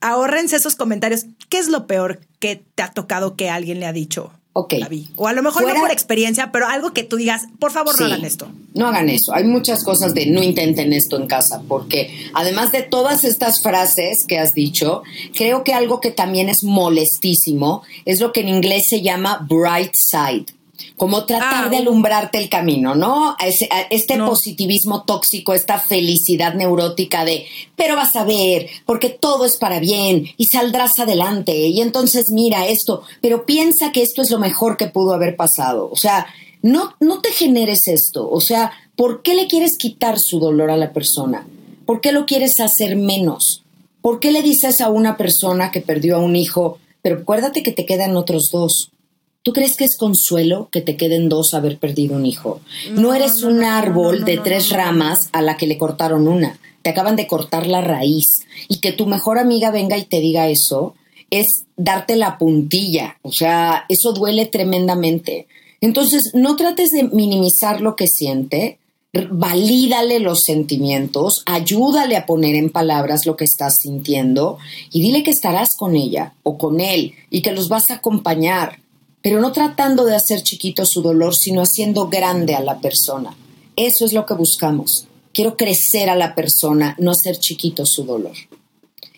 [0.00, 1.26] Ahórrense esos comentarios.
[1.48, 4.32] ¿Qué es lo peor que te ha tocado que alguien le ha dicho?
[4.56, 4.74] Ok.
[5.16, 7.98] O a lo mejor Fuera- no por experiencia, pero algo que tú digas, por favor,
[7.98, 8.48] no hagan esto.
[8.72, 9.34] No hagan eso.
[9.34, 14.24] Hay muchas cosas de no intenten esto en casa, porque además de todas estas frases
[14.28, 15.02] que has dicho,
[15.34, 19.92] creo que algo que también es molestísimo es lo que en inglés se llama bright
[19.94, 20.46] side.
[20.96, 23.36] Como tratar Ah, de alumbrarte el camino, ¿no?
[23.38, 24.26] A ese- a Este No.
[24.26, 27.46] positivismo tóxico, esta felicidad neurótica de,
[27.76, 31.54] pero vas a ver, porque todo es para bien y saldrás adelante.
[31.68, 35.88] Y entonces mira esto, pero piensa que esto es lo mejor que pudo haber pasado.
[35.92, 36.26] O sea,
[36.62, 38.28] no, no te generes esto.
[38.30, 41.46] O sea, ¿por qué le quieres quitar su dolor a la persona?
[41.86, 43.62] ¿Por qué lo quieres hacer menos?
[44.00, 47.72] ¿Por qué le dices a una persona que perdió a un hijo, pero acuérdate que
[47.72, 48.90] te quedan otros dos?
[49.44, 52.62] ¿Tú crees que es consuelo que te queden dos haber perdido un hijo?
[52.92, 56.58] No, eres un árbol de tres ramas a la que le cortaron una.
[56.80, 58.46] Te acaban de cortar la raíz.
[58.68, 60.94] Y que tu mejor amiga venga y te diga eso
[61.30, 63.18] es darte la puntilla.
[63.20, 65.46] O sea, eso duele tremendamente.
[65.82, 68.78] Entonces, no trates de minimizar lo que siente,
[69.30, 74.56] valídale los sentimientos, ayúdale a poner en palabras lo que estás sintiendo
[74.90, 78.78] y dile que estarás con ella o con él y que los vas a acompañar
[79.24, 83.34] pero no tratando de hacer chiquito su dolor, sino haciendo grande a la persona.
[83.74, 85.08] Eso es lo que buscamos.
[85.32, 88.36] Quiero crecer a la persona, no hacer chiquito su dolor.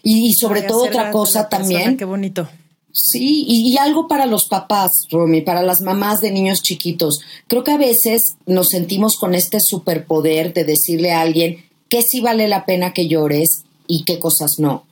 [0.05, 1.97] Y, sobre todo otra cosa también.
[1.97, 2.49] Qué bonito.
[2.93, 7.19] Sí, y, y, algo para los papás, Romy, para las mamás de niños chiquitos.
[7.49, 12.21] Creo que a veces nos sentimos con este superpoder de decirle a alguien que sí
[12.21, 14.87] vale la pena que llores y qué cosas no.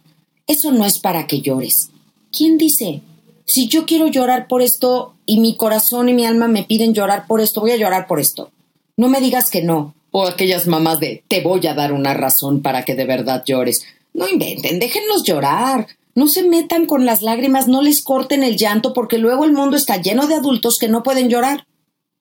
[0.48, 1.90] Eso no es para que llores.
[2.32, 3.00] ¿Quién dice?
[3.44, 7.26] Si yo quiero llorar por esto y mi corazón y mi alma me piden llorar
[7.26, 8.50] por esto, voy a llorar por esto.
[8.96, 9.94] No me digas que no.
[10.10, 13.84] O aquellas mamás de te voy a dar una razón para que de verdad llores.
[14.12, 15.88] No inventen, déjenlos llorar.
[16.14, 19.76] No se metan con las lágrimas, no les corten el llanto porque luego el mundo
[19.76, 21.66] está lleno de adultos que no pueden llorar,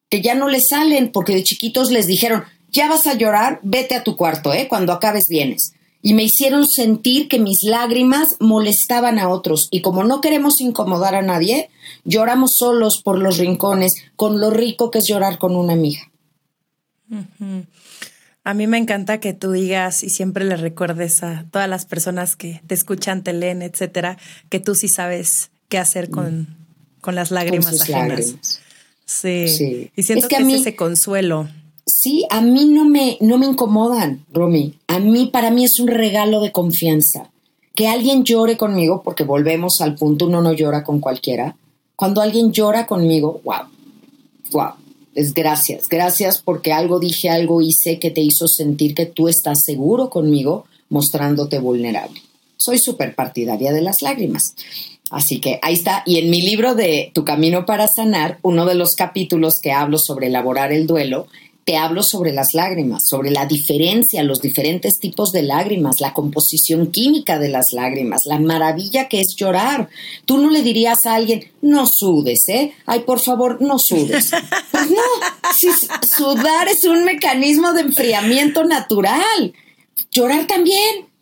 [0.10, 3.94] que ya no les salen porque de chiquitos les dijeron, ya vas a llorar, vete
[3.94, 4.68] a tu cuarto, ¿eh?
[4.68, 5.74] Cuando acabes vienes
[6.06, 9.70] y me hicieron sentir que mis lágrimas molestaban a otros.
[9.72, 11.70] Y como no queremos incomodar a nadie,
[12.04, 16.12] lloramos solos por los rincones, con lo rico que es llorar con una amiga.
[18.44, 22.36] A mí me encanta que tú digas y siempre le recuerdes a todas las personas
[22.36, 24.18] que te escuchan, te leen, etcétera,
[24.50, 26.58] que tú sí sabes qué hacer con,
[27.00, 28.36] con las lágrimas ajenas.
[29.06, 29.90] Sí.
[29.96, 31.48] Y siento que, es ese consuelo
[31.86, 34.76] sí, a mí no me, no me incomodan, Romy.
[34.88, 37.30] A mí, para mí es un regalo de confianza.
[37.76, 41.56] Que alguien llore conmigo, porque volvemos al punto, uno no llora con cualquiera.
[41.96, 43.64] Cuando alguien llora conmigo, wow,
[44.52, 44.74] wow,
[45.16, 45.90] es gracias.
[45.90, 50.66] Gracias porque algo dije, algo hice que te hizo sentir que tú estás seguro conmigo,
[50.90, 52.22] mostrándote vulnerable.
[52.58, 54.56] Soy súper partidaria de las lágrimas.
[55.10, 56.04] Así que ahí está.
[56.06, 59.98] Y en mi libro de Tu Camino para Sanar, uno de los capítulos que hablo
[60.00, 61.28] sobre elaborar el duelo
[61.66, 66.92] te hablo sobre las lágrimas, sobre la diferencia, los diferentes tipos de lágrimas, la composición
[66.92, 69.90] química de las lágrimas, la maravilla que es llorar.
[70.26, 72.74] Tú no le dirías a alguien, no sudes, ¿eh?
[72.86, 74.32] Ay, por favor, no sudes.
[74.72, 75.68] Pues no, si
[76.16, 79.54] sudar es un mecanismo de enfriamiento natural.
[80.12, 81.13] Llorar también.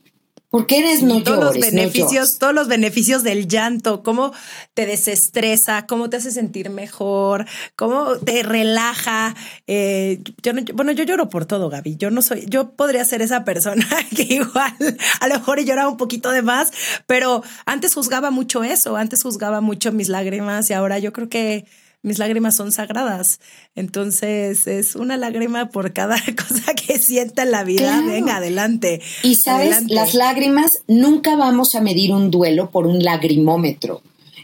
[0.51, 4.33] ¿Por qué eres no todos los beneficios, todos los beneficios del llanto, cómo
[4.73, 7.45] te desestresa, cómo te hace sentir mejor,
[7.77, 9.33] cómo te relaja.
[9.65, 11.95] Eh, yo bueno, yo lloro por todo, Gaby.
[11.95, 14.75] Yo no soy, yo podría ser esa persona que igual
[15.21, 16.73] a lo mejor lloraba un poquito de más,
[17.07, 21.65] pero antes juzgaba mucho eso, antes juzgaba mucho mis lágrimas y ahora yo creo que
[22.03, 23.39] mis lágrimas son sagradas.
[23.75, 28.01] Entonces es una lágrima por cada cosa que sienta en la vida.
[28.05, 29.01] Venga, adelante.
[29.23, 34.01] Y sabes, las lágrimas nunca vamos a medir un duelo por un lagrimómetro.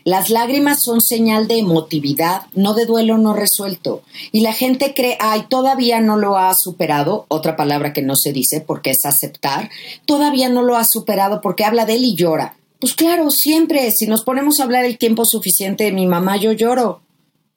[0.07, 4.03] Las lágrimas son señal de emotividad, no de duelo no resuelto.
[4.31, 8.31] Y la gente cree, ay, todavía no lo ha superado, otra palabra que no se
[8.31, 9.69] dice porque es aceptar,
[10.05, 12.55] todavía no lo ha superado porque habla de él y llora.
[12.79, 16.53] Pues claro, siempre, si nos ponemos a hablar el tiempo suficiente de mi mamá, yo
[16.53, 17.01] lloro.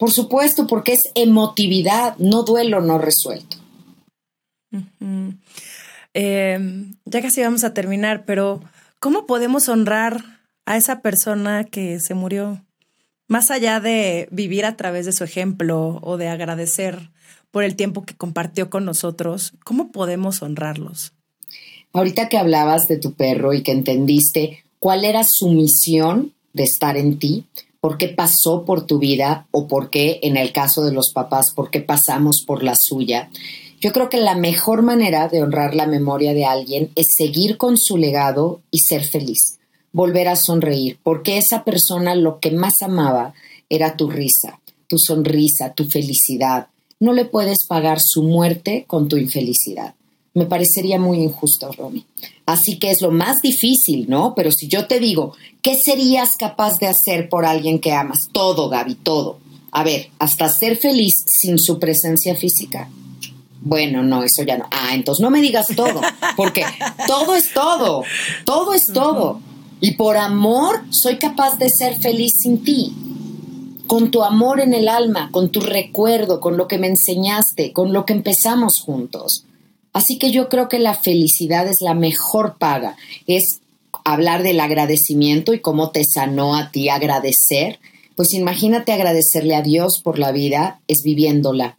[0.01, 3.59] Por supuesto, porque es emotividad, no duelo no resuelto.
[6.15, 8.63] Em, ya casi vamos a terminar, pero
[8.99, 10.25] ¿cómo podemos honrar
[10.65, 12.65] a esa persona que se murió?
[13.29, 17.11] Más allá de vivir a través de su ejemplo o de agradecer
[17.51, 21.13] por el tiempo que compartió con nosotros, ¿cómo podemos honrarlos?
[21.93, 26.97] Ahorita que hablabas de tu perro y que entendiste cuál era su misión de estar
[26.97, 27.45] en ti,
[27.81, 31.53] por qué pasó por tu vida o por qué, en el caso de los papás,
[31.53, 33.31] por qué pasamos por la suya.
[33.81, 37.79] Yo creo que la mejor manera de honrar la memoria de alguien es seguir con
[37.79, 39.59] su legado y ser feliz,
[39.93, 43.33] volver a sonreír, porque esa persona lo que más amaba
[43.71, 46.67] era tu risa, tu sonrisa, tu felicidad.
[46.99, 49.95] No le puedes pagar su muerte con tu infelicidad
[50.35, 52.05] me parecería muy injusto, Romy.
[52.51, 54.35] Así que es lo más difícil, ¿no?
[54.35, 58.29] Pero si yo te digo, ¿qué serías capaz de hacer por alguien que amas?
[58.33, 59.39] Todo, Gaby, todo.
[59.71, 62.91] A ver, hasta ser feliz sin su presencia física.
[63.61, 64.65] Bueno, no, eso ya no.
[64.73, 66.01] Ah, entonces no me digas todo,
[66.37, 66.65] porque
[67.07, 68.03] todo es todo,
[68.45, 69.41] todo es todo.
[69.81, 72.93] Y por amor soy capaz de ser feliz sin ti.
[73.87, 77.93] Con tu amor en el alma, con tu recuerdo, con lo que me enseñaste, con
[77.93, 79.45] lo que empezamos juntos.
[79.93, 83.61] Así que yo creo que la felicidad es la mejor paga, es
[84.05, 87.79] hablar del agradecimiento y cómo te sanó a ti agradecer,
[88.17, 91.79] pues imagínate agradecerle a Dios por la vida, es viviéndola.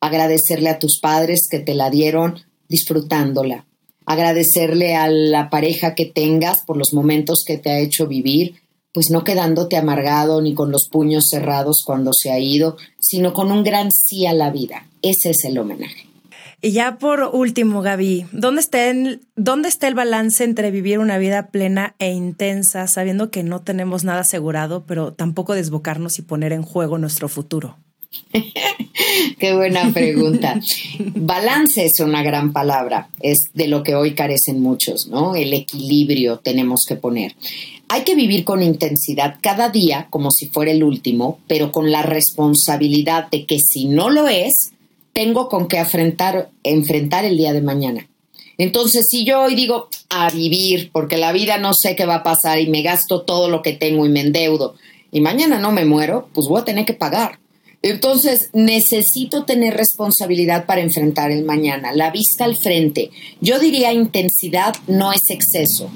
[0.00, 3.66] Agradecerle a tus padres que te la dieron disfrutándola.
[4.06, 8.54] Agradecerle a la pareja que tengas por los momentos que te ha hecho vivir,
[8.92, 13.52] pues no quedándote amargado ni con los puños cerrados cuando se ha ido, sino con
[13.52, 14.86] un gran sí a la vida.
[15.02, 16.09] Ese es el homenaje.
[16.62, 21.16] Y ya por último, Gaby, ¿dónde está, el, ¿dónde está el balance entre vivir una
[21.16, 26.52] vida plena e intensa, sabiendo que no tenemos nada asegurado, pero tampoco desbocarnos y poner
[26.52, 27.78] en juego nuestro futuro?
[29.38, 30.60] Qué buena pregunta.
[31.14, 35.34] Balance es una gran palabra, es de lo que hoy carecen muchos, ¿no?
[35.34, 37.34] El equilibrio tenemos que poner.
[37.88, 42.02] Hay que vivir con intensidad cada día como si fuera el último, pero con la
[42.02, 44.72] responsabilidad de que si no lo es,
[45.12, 48.08] tengo con qué enfrentar, enfrentar el día de mañana.
[48.58, 52.22] Entonces, si yo hoy digo a vivir, porque la vida no sé qué va a
[52.22, 54.74] pasar y me gasto todo lo que tengo y me endeudo,
[55.10, 57.38] y mañana no me muero, pues voy a tener que pagar.
[57.82, 63.10] Entonces, necesito tener responsabilidad para enfrentar el mañana, la vista al frente.
[63.40, 65.90] Yo diría intensidad no es exceso.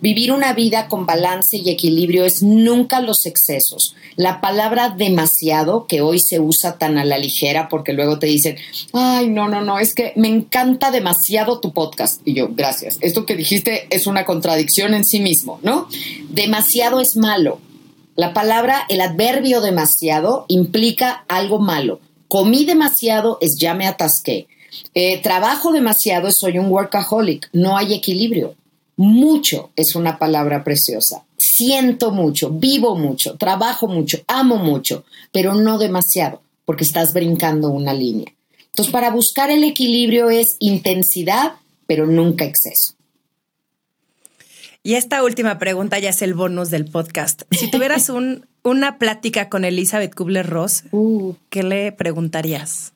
[0.00, 3.94] Vivir una vida con balance y equilibrio es nunca los excesos.
[4.16, 8.56] La palabra demasiado, que hoy se usa tan a la ligera porque luego te dicen,
[8.92, 12.22] ay, no, no, no, es que me encanta demasiado tu podcast.
[12.24, 12.98] Y yo, gracias.
[13.00, 15.88] Esto que dijiste es una contradicción en sí mismo, ¿no?
[16.30, 17.60] Demasiado es malo.
[18.16, 22.00] La palabra, el adverbio demasiado implica algo malo.
[22.28, 24.46] Comí demasiado es ya me atasqué.
[24.94, 27.48] Eh, trabajo demasiado soy un workaholic.
[27.52, 28.54] No hay equilibrio.
[29.02, 31.24] Mucho es una palabra preciosa.
[31.38, 37.94] Siento mucho, vivo mucho, trabajo mucho, amo mucho, pero no demasiado, porque estás brincando una
[37.94, 38.26] línea.
[38.66, 41.54] Entonces, para buscar el equilibrio es intensidad,
[41.86, 42.92] pero nunca exceso.
[44.82, 47.44] Y esta última pregunta ya es el bonus del podcast.
[47.52, 51.32] Si tuvieras un, una plática con Elizabeth Kubler-Ross, uh.
[51.48, 52.92] ¿qué le preguntarías?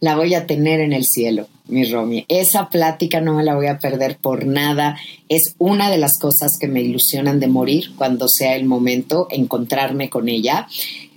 [0.00, 2.24] la voy a tener en el cielo, mi Romy.
[2.28, 4.98] Esa plática no me la voy a perder por nada.
[5.28, 10.10] Es una de las cosas que me ilusionan de morir cuando sea el momento, encontrarme
[10.10, 10.66] con ella.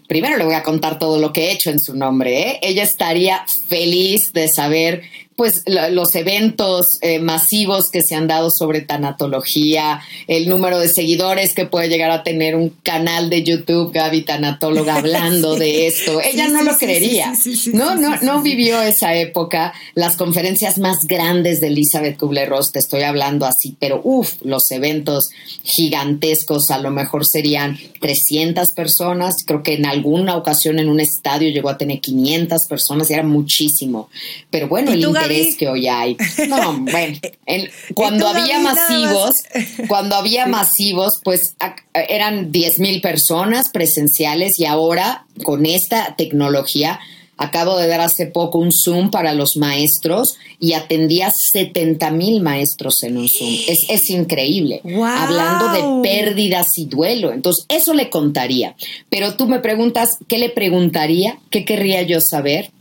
[0.07, 2.41] Primero le voy a contar todo lo que he hecho en su nombre.
[2.41, 2.59] ¿eh?
[2.61, 5.03] Ella estaría feliz de saber
[5.35, 11.53] pues los eventos eh, masivos que se han dado sobre tanatología, el número de seguidores
[11.53, 16.21] que puede llegar a tener un canal de YouTube, Gaby Tanatóloga, hablando de esto.
[16.21, 17.33] Ella no lo creería.
[17.73, 19.73] no, no, no vivió esa época.
[19.95, 25.29] Las conferencias más grandes de Elizabeth Kubler-Ross, te estoy hablando así, pero uff, los eventos
[25.63, 29.37] gigantescos, a lo mejor serían 300 personas.
[29.45, 33.23] Creo que en alguna ocasión en un estadio llegó a tener 500 personas y era
[33.23, 34.09] muchísimo.
[34.49, 35.01] Pero bueno, el
[35.57, 36.17] que hoy hay.
[36.47, 37.17] No, bueno,
[37.93, 39.35] cuando había masivos,
[39.87, 41.55] cuando había masivos, pues
[41.93, 46.99] eran 10 mil personas presenciales y ahora con esta tecnología,
[47.37, 53.03] acabo de dar hace poco un Zoom para los maestros y atendía 70 mil maestros
[53.03, 53.53] en un Zoom.
[53.67, 54.81] Es, es increíble.
[54.83, 57.31] Hablando de pérdidas y duelo.
[57.31, 58.75] Entonces, eso le contaría.
[59.09, 61.37] Pero tú me preguntas, ¿qué le preguntaría?
[61.49, 62.71] ¿Qué querría yo saber?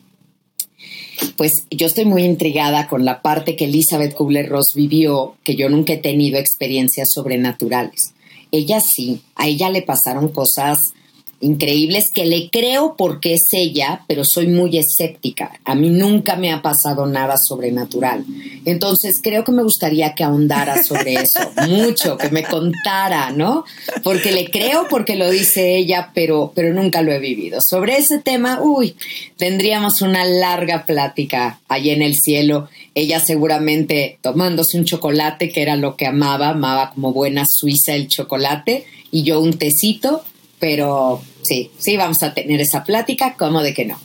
[1.37, 5.95] Pues yo estoy muy intrigada con la parte que Elizabeth Kubler-Ross vivió, que yo nunca
[5.95, 8.15] he tenido experiencias sobrenaturales.
[8.51, 10.93] Ella sí, a ella le pasaron cosas
[11.43, 15.61] increíbles que le creo porque es ella, pero soy muy escéptica.
[15.65, 18.25] A mí nunca me ha pasado nada sobrenatural.
[18.65, 23.65] Entonces creo que me gustaría que ahondara sobre eso, mucho, que me contara, ¿no?
[24.05, 27.61] Porque le creo porque lo dice ella, pero, pero nunca lo he vivido.
[27.61, 28.95] Sobre ese tema, uy,
[29.37, 32.69] tendríamos una larga plática allí en el cielo.
[32.95, 38.07] Ella seguramente tomándose un chocolate, que era lo que amaba, amaba como buena suiza el
[38.07, 40.23] chocolate, y yo un tecito
[40.63, 43.99] pero sí, sí vamos a tener esa plática, ¿cómo de que no?